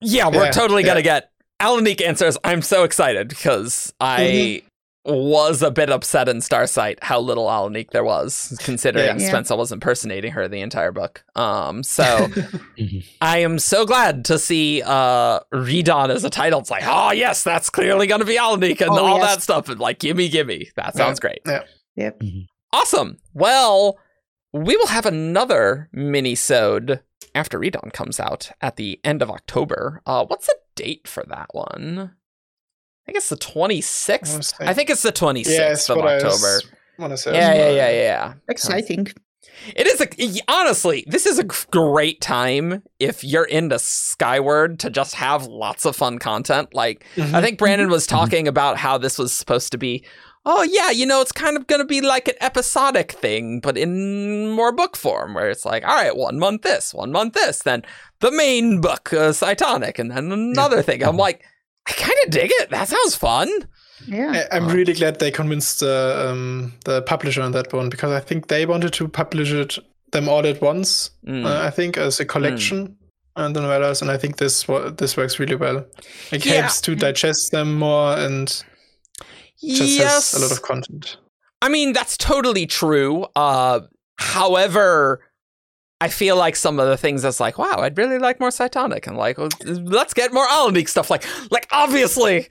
[0.00, 0.88] Yeah, we're Yeah, totally yeah.
[0.90, 1.30] gonna get
[1.60, 2.38] Alanik answers.
[2.44, 4.67] I'm so excited because I Mm-hmm.
[5.04, 9.16] Was a bit upset in Starsight how little Alanik there was, considering Yeah.
[9.26, 9.32] Yeah.
[9.32, 11.24] Spensa was impersonating her the entire book.
[11.34, 12.28] Um, so.
[13.20, 16.60] I am so glad to see uh ReDawn as a title.
[16.60, 19.36] It's like, oh yes, that's clearly gonna be Alanik and Oh, all yes.
[19.36, 19.68] that stuff.
[19.70, 20.68] And like, gimme, gimme.
[20.76, 21.40] That sounds great.
[21.46, 21.62] Yeah.
[21.96, 22.22] Yep.
[22.72, 23.16] Awesome.
[23.32, 23.98] Well,
[24.52, 27.00] we will have another mini-sode
[27.34, 30.02] after ReDawn comes out at the end of October.
[30.06, 32.14] Uh, what's the date for that one?
[33.08, 34.58] I think it's the 26th.
[34.60, 36.60] wanna I think it's the 26th Yeah, of what I October.
[36.98, 37.32] want to say.
[37.32, 38.34] Yeah, yeah, yeah, yeah, yeah.
[38.50, 39.08] Exciting.
[39.74, 45.14] It is a honestly, this is a great time if you're into Skyward to just
[45.14, 46.74] have lots of fun content.
[46.74, 47.32] Like Mhm.
[47.34, 48.10] I think Brandon was Mhm.
[48.10, 50.04] talking about how this was supposed to be.
[50.44, 53.78] Oh yeah, you know, it's kind of going to be like an episodic thing, but
[53.78, 57.60] in more book form, where it's like, all right, one month this, one month this,
[57.60, 57.82] then
[58.20, 61.02] the main book, uh, Cytonic, and then another thing.
[61.02, 61.42] I'm like,
[61.88, 62.70] I kind of dig it.
[62.70, 63.48] That sounds fun.
[64.06, 64.44] Yeah.
[64.52, 68.20] I, I'm really glad they convinced the um, the publisher on that one because I
[68.20, 69.78] think they wanted to publish it
[70.12, 71.10] them all at once.
[71.26, 71.44] Mm.
[71.44, 72.96] Uh, I think as a collection
[73.36, 75.84] and the novellas, and I think this wa- this works really well.
[76.30, 76.60] It Yeah.
[76.62, 81.16] helps to digest them more and just yes, has a lot of content.
[81.60, 83.26] I mean, that's totally true.
[83.34, 83.80] Uh,
[84.16, 85.20] however,
[86.00, 89.06] I feel like some of the things that's like, wow, I'd really like more Cytonic,
[89.06, 91.10] and like, well, let's get more Alanik stuff.
[91.10, 92.46] Like, like obviously,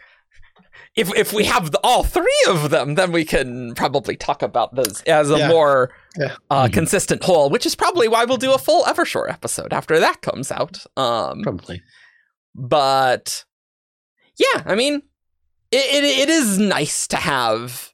[0.98, 4.76] if if we have the, all three of them, then we can probably talk about
[4.76, 5.48] those as a Yeah.
[5.48, 6.36] more Yeah.
[6.50, 6.74] uh, Mhm.
[6.74, 7.50] consistent whole.
[7.50, 10.86] Which is probably why we'll do a full Evershore episode after that comes out.
[10.98, 11.82] Um, Probably.
[12.54, 13.45] but
[14.38, 15.04] yeah, I mean,
[15.72, 17.93] it, it it is nice to have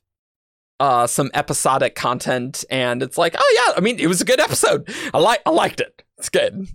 [0.83, 4.39] uh some episodic content, and it's like, oh yeah, I mean, it was a good
[4.47, 4.81] episode.
[5.13, 5.93] I like I liked it.
[6.17, 6.67] It's good.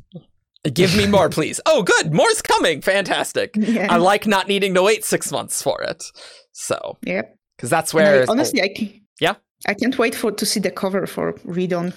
[0.72, 1.60] Give me more, please.
[1.66, 2.80] Oh, good, more's coming.
[2.82, 3.50] Fantastic.
[3.56, 3.86] yeah.
[3.90, 6.02] I like not needing to wait six months for it.
[6.52, 7.36] So, Yep.
[7.56, 8.86] because that's And I- where honestly, I can,
[9.20, 9.34] Yeah?
[9.66, 11.92] I can't wait for to see the cover for ReDawn.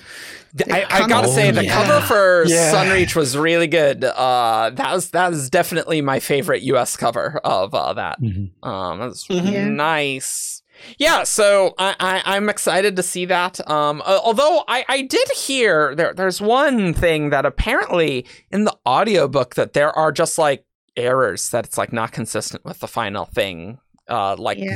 [0.71, 1.73] I, I gotta Oh, say the yeah.
[1.73, 2.71] cover for Yeah.
[2.73, 4.03] Sunreach was really good.
[4.03, 6.95] Uh, that was that was definitely my favorite U.S.
[6.97, 8.19] cover of uh, that.
[8.21, 8.51] Mhm.
[8.63, 9.51] Um, that's Mhm.
[9.51, 9.67] Yeah.
[9.69, 10.60] nice.
[10.97, 13.59] Yeah, so I, I I'm excited to see that.
[13.69, 18.75] Um, uh, although I I did hear there there's one thing that apparently in the
[18.87, 20.65] audiobook that there are just like
[20.97, 23.79] errors that it's like not consistent with the final thing.
[24.09, 24.75] Uh, like Yeah.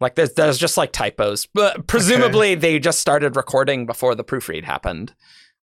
[0.00, 4.64] like there's there's just like typos, but presumably they just started recording before the proofread
[4.64, 5.14] happened.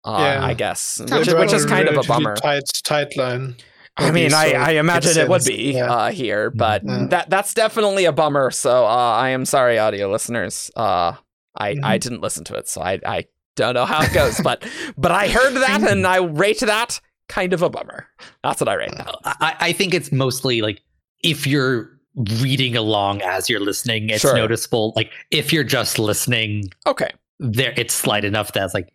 [0.04, 0.44] Uh, Yeah.
[0.44, 2.36] I guess, which, which is kind of a bummer.
[2.36, 3.56] Tight, tight line.
[3.98, 5.90] I mean, I, I imagine it would be Yeah.
[5.92, 7.06] uh, here, but Yeah.
[7.10, 8.50] that that's definitely a bummer.
[8.50, 10.70] So uh, I am sorry, audio listeners.
[10.76, 11.12] Uh,
[11.56, 11.84] I Mm-hmm.
[11.84, 13.24] I didn't listen to it, so I I
[13.56, 14.66] don't know how it goes, but
[14.98, 18.06] but I heard that and I rate that kind of a bummer.
[18.44, 19.14] That's what I rate that.
[19.24, 20.82] I, I think it's mostly like
[21.24, 21.90] if you're
[22.40, 24.34] reading along as you're listening, it's Sure.
[24.36, 24.92] noticeable.
[24.96, 28.90] Like if you're just listening, Okay, there it's slight enough that it's like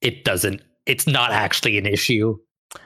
[0.00, 0.62] it doesn't.
[0.86, 2.38] It's not actually an issue.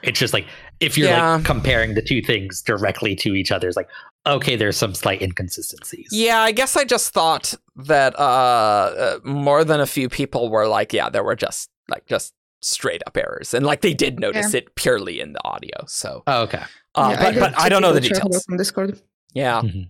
[0.03, 0.45] It's just like
[0.79, 1.35] if you're Yeah.
[1.35, 3.89] like comparing the two things directly to each other, it's like
[4.27, 6.07] okay, there's some slight inconsistencies.
[6.11, 10.67] yeah, I guess I just thought that uh, uh more than a few people were
[10.67, 14.53] like, yeah, there were just like just straight up errors, and like they did notice
[14.53, 15.83] it purely in the audio.
[15.87, 16.61] So, Oh, okay.
[16.95, 18.45] uh, Yeah, but did but I don't know the people share details.
[18.51, 19.01] on Discord.
[19.33, 19.61] Yeah.
[19.61, 19.89] Mhm.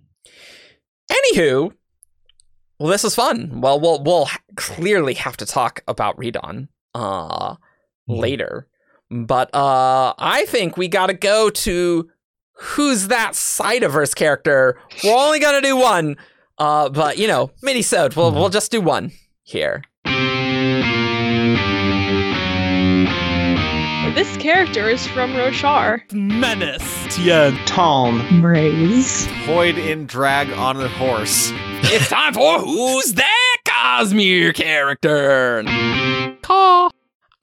[1.11, 1.73] Anywho,
[2.79, 3.59] well, this is fun.
[3.61, 7.57] Well, we'll we'll clearly have to talk about ReDawn uh Mhm.
[8.07, 8.67] later,
[9.11, 12.09] but uh I think we got to go to
[12.53, 14.79] who's that Cytoverse character.
[15.03, 16.15] We're only gonna do one,
[16.57, 18.15] uh, but you know, mini sode.
[18.15, 19.11] We'll we'll just do one
[19.43, 19.83] here.
[24.13, 26.01] This character is from Roshar.
[26.11, 28.43] Menace, Tien, Tom.
[28.45, 29.25] Raise.
[29.45, 31.49] Void in drag on a horse.
[31.85, 35.63] it's time for who's that Cosmere character.
[36.41, 36.89] Caw.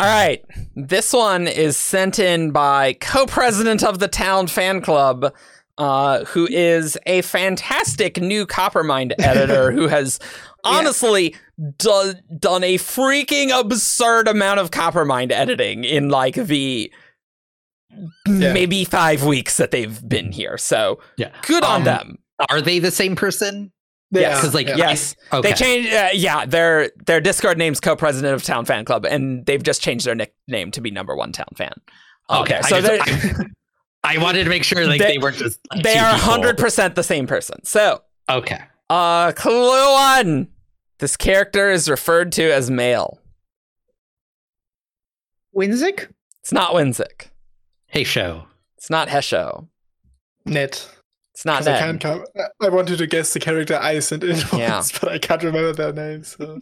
[0.00, 0.44] All right,
[0.76, 5.34] this one is sent in by co-president of the town fan club,
[5.76, 10.20] uh, who is a fantastic new Coppermind editor who has
[10.62, 11.34] honestly
[11.78, 16.92] do- done a freaking absurd amount of Coppermind editing in like the
[18.28, 18.52] Yeah.
[18.52, 20.58] maybe five weeks that they've been here.
[20.58, 21.30] So Yeah.
[21.42, 22.18] good on Um, them.
[22.50, 23.72] Are they the same person?
[24.10, 24.76] Yes, Because like yeah.
[24.76, 25.14] Yes.
[25.32, 25.50] okay.
[25.50, 26.46] They changed, uh, yeah.
[26.46, 30.70] Their their Discord name's co-president of Town Fan Club, and they've just changed their nickname
[30.70, 31.74] to be Number One Town Fan.
[32.30, 32.98] Okay, I so they're,
[34.04, 36.30] I wanted to make sure like They- they, weren't just like, they are people.
[36.30, 37.62] hundred percent the same person.
[37.64, 38.60] So, Okay.
[38.88, 40.48] uh, clue one:
[41.00, 43.18] this character is referred to as male.
[45.56, 46.08] Winzik?
[46.40, 47.28] It's not Winzik.
[47.94, 48.44] Hesho.
[48.76, 49.68] It's not Hesho.
[50.44, 50.80] Ned.
[51.38, 52.24] It's not 'Cause I can't come.
[52.60, 54.82] I wanted to guess the character I sent in once, Yeah.
[55.00, 56.36] but I can't remember their names.
[56.36, 56.58] So.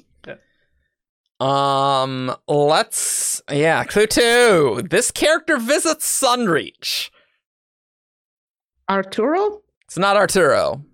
[1.43, 3.85] Um, let's yeah.
[3.85, 7.09] Clue two: this character visits Sunreach.
[8.91, 9.63] Arturo?
[9.87, 10.85] It's not Arturo.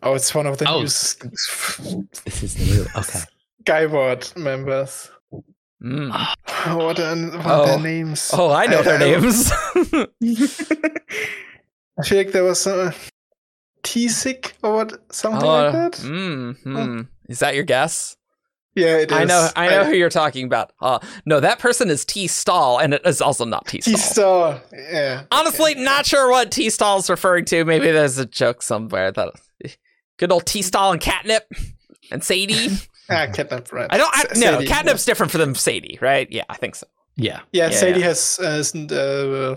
[0.00, 0.80] Oh, it's one of the Oh.
[0.82, 1.16] news.
[2.24, 2.86] This is new.
[2.96, 3.20] Okay.
[3.62, 5.10] Skyward members.
[5.82, 6.10] Mm.
[6.76, 7.66] What are, what are Oh.
[7.66, 8.30] their names?
[8.32, 9.52] Oh, I know their I- I- names.
[11.98, 12.92] I feel like there was some
[13.82, 15.92] T-Sick or what, something Oh, like that.
[16.02, 17.00] mm, hmm.
[17.28, 18.16] Is that your guess?
[18.74, 19.16] Yeah, it is.
[19.16, 19.48] I know.
[19.54, 20.72] I know who you're talking about.
[20.80, 23.94] Uh, no, that person is T Stall, and it is also not T Stall.
[23.94, 24.62] T-Star.
[24.72, 25.22] Yeah.
[25.30, 27.64] Honestly, not sure what T Stall is referring to.
[27.64, 29.30] Maybe there's a joke somewhere that
[30.18, 31.44] good old T Stall and Catnip
[32.10, 32.68] and Sadie.
[33.10, 33.86] Ah, Catnip, right.
[33.90, 34.10] I don't.
[34.16, 36.26] I, no, Sadie, Catnip's different from Sadie, right?
[36.32, 36.86] Yeah, I think so.
[37.16, 37.40] Yeah.
[37.52, 38.06] Yeah, Yeah, Sadie yeah.
[38.06, 39.56] has uh, isn't, uh,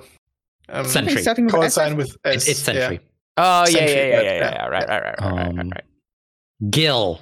[0.69, 1.21] um, Sentry.
[1.21, 1.77] Starting with call S.
[1.93, 2.35] with S.
[2.35, 2.99] It's, it's Sentry.
[3.37, 4.39] Oh yeah, yeah, yeah, yeah, right, yeah, yeah.
[4.39, 4.65] yeah.
[4.67, 5.83] Right, right, right, right, right, right, Um, right.
[6.69, 7.21] Gil.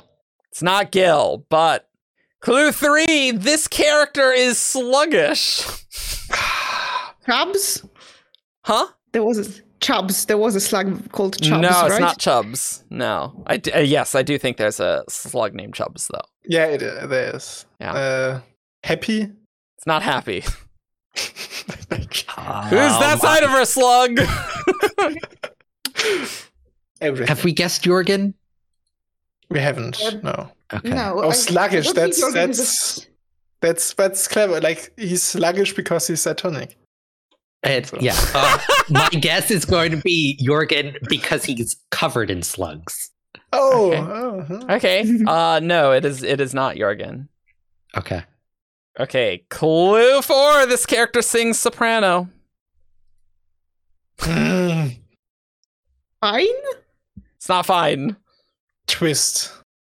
[0.51, 1.89] It's not Gil, but
[2.39, 3.31] clue three.
[3.31, 5.65] This character is sluggish.
[7.25, 7.83] Chubbs?
[8.63, 8.87] Huh?
[9.11, 10.25] There was a Chubbs.
[10.25, 11.99] There was a slug called Chubbs, no, it's right?
[12.01, 12.83] not Chubbs.
[12.89, 16.21] No, I d- uh, yes, I do think there's a slug named Chubbs though.
[16.45, 17.09] Yeah, it is.
[17.09, 17.65] There is.
[17.81, 17.93] Yeah.
[17.93, 18.39] Uh,
[18.83, 19.21] happy.
[19.77, 20.43] It's not happy.
[21.89, 22.13] Like,
[22.69, 24.19] Who's that side of her slug?
[27.01, 27.27] Everything.
[27.27, 28.33] Have we guessed Jorgen?
[29.49, 29.99] we haven't.
[30.23, 30.51] No.
[30.73, 30.89] Okay.
[30.89, 31.21] No.
[31.23, 31.87] Oh, I- sluggish.
[31.89, 33.07] I don't think That's Jorgen is a- that's
[33.61, 34.59] that's that's clever.
[34.61, 36.75] Like he's sluggish because he's cytonic.
[37.63, 38.15] It- yeah.
[38.33, 38.57] Uh,
[38.89, 43.11] my guess is going to be Jorgen because he's covered in slugs.
[43.53, 43.91] Oh.
[43.91, 43.99] Okay.
[44.01, 44.75] oh, huh.
[44.75, 45.19] okay.
[45.27, 47.27] Uh no, it is it is not Jorgen.
[47.97, 48.23] Okay.
[48.99, 50.65] Okay, clue four.
[50.65, 52.29] This character sings soprano.
[54.19, 54.95] Fine?
[57.35, 58.15] It's not fine.
[58.87, 59.51] twist.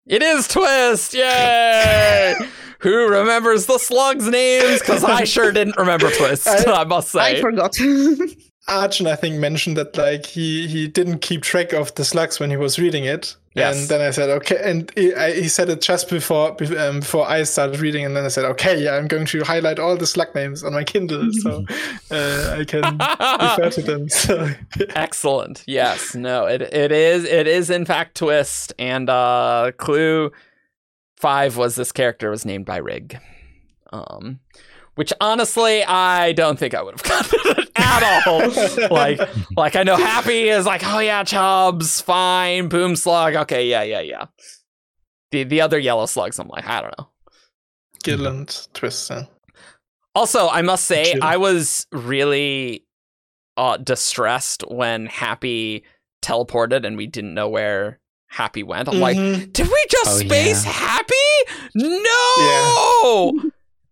[0.07, 1.15] It is Twist!
[1.15, 2.35] Yay!
[2.81, 4.81] Who remembers the slugs' names?
[4.81, 7.39] Because I sure didn't remember Twist, I, I- must say.
[7.39, 7.75] I forgot.
[8.69, 12.51] Arjun, I think, mentioned that like he he didn't keep track of the slugs when
[12.51, 13.37] he was reading it.
[13.57, 13.81] Yes.
[13.81, 17.27] And then I said, okay, and he, I, he said it just before um, before
[17.27, 20.07] I started reading, and then I said, okay, yeah, I'm going to highlight all the
[20.07, 21.65] slug names on my Kindle, so
[22.11, 24.09] uh, I can refer to them.
[24.17, 24.51] So
[24.95, 25.65] Excellent.
[25.67, 26.15] Yes.
[26.15, 26.47] No.
[26.47, 30.33] It it is it is in fact Twist, and uh, clue
[31.17, 33.19] five was this character was named by Rig.
[33.93, 34.41] Um,
[34.97, 38.89] which honestly I don't think I would have gotten at all.
[38.91, 39.21] like
[39.57, 44.01] like I know Happy is like oh yeah Chubbs fine Boom Slug okay yeah yeah
[44.01, 44.25] yeah.
[45.31, 47.09] The the other yellow slugs I'm like I don't know.
[48.03, 49.11] Gill and twist.
[49.11, 49.25] yeah.
[50.15, 51.23] Also, I must say, Chill.
[51.25, 52.87] I was really
[53.59, 55.83] uh, distressed when Happy
[56.23, 57.99] teleported and we didn't know where
[58.29, 58.89] Happy went.
[58.89, 59.53] I'm like, Mhm.
[59.53, 60.73] did we just Oh, space yeah.
[60.73, 61.15] Happy?
[61.75, 63.33] No!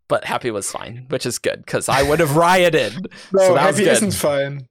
[0.09, 2.93] But Happy was fine, which is good because I would have rioted.
[3.33, 3.93] no, so that was happy good.
[3.93, 4.69] isn't fine.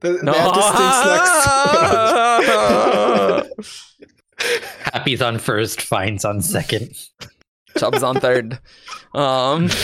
[0.00, 0.32] The, No.
[0.32, 0.94] There are distinct
[3.56, 4.84] slugs.
[4.92, 6.94] Happy's on first, Fine's on second.
[7.76, 8.58] Chubb's on third.
[9.14, 9.68] Um.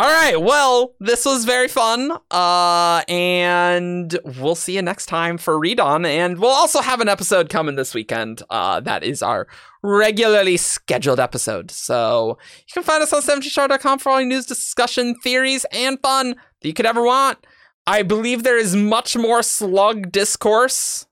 [0.00, 0.40] All right.
[0.40, 2.12] Well, this was very fun.
[2.30, 6.06] Uh, and we'll see you next time for ReDawn.
[6.06, 8.44] And we'll also have an episode coming this weekend.
[8.48, 9.48] Uh, that is our
[9.82, 11.72] regularly scheduled episode.
[11.72, 16.36] So you can find us on 17thshard.com for all your news, discussion, theories, and fun
[16.60, 17.44] that you could ever want.
[17.84, 21.07] I believe there is much more slug discourse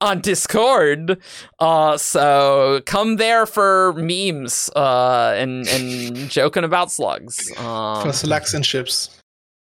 [0.00, 1.20] on Discord.
[1.58, 7.50] Uh, so come there for memes uh, and and joking about slugs.
[7.58, 9.20] Um, For slugs and ships.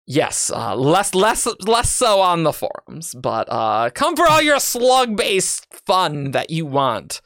[0.05, 4.59] yes, uh, less less less so on the forums, but uh, come for all your
[4.59, 7.21] slug based fun that you want.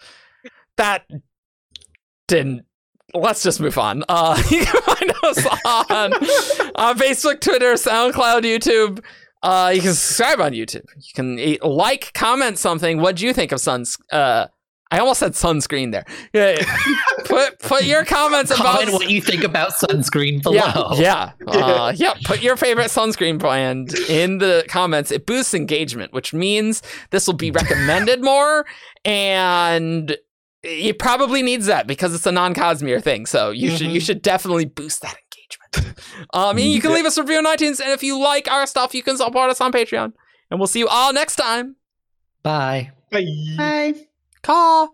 [0.78, 1.06] That
[2.28, 2.64] didn't.
[3.14, 4.04] Let's just move on.
[4.10, 6.14] Uh, you can find us on
[6.76, 9.04] on Facebook, Twitter, SoundCloud, YouTube.
[9.44, 10.86] Uh, you can subscribe on YouTube.
[10.98, 13.00] You can like, comment something.
[13.00, 13.98] What do you think of Suns?
[14.12, 14.48] Uh,
[14.90, 16.06] I almost said sunscreen there.
[16.32, 16.64] Yeah,
[17.26, 20.56] put put your comments about Comment what you think about sunscreen below.
[20.56, 22.14] yeah, yeah, uh, yeah.
[22.24, 25.12] Put your favorite sunscreen brand in the comments.
[25.12, 26.82] It boosts engagement, which means
[27.12, 28.66] this will be recommended more,
[29.04, 30.16] and
[30.64, 33.26] it probably needs that because it's a non-Cosmere thing.
[33.26, 34.06] So you should you Mhm.
[34.06, 35.18] should definitely boost that
[35.50, 35.94] engagement.
[36.34, 38.66] Um, and you can leave us a review on iTunes, and if you like our
[38.66, 40.14] stuff, you can support us on Patreon.
[40.50, 41.76] And we'll see you all next time.
[42.44, 42.92] Bye.
[43.12, 43.26] Bye.
[43.56, 43.94] Bye.
[44.42, 44.88] Caw.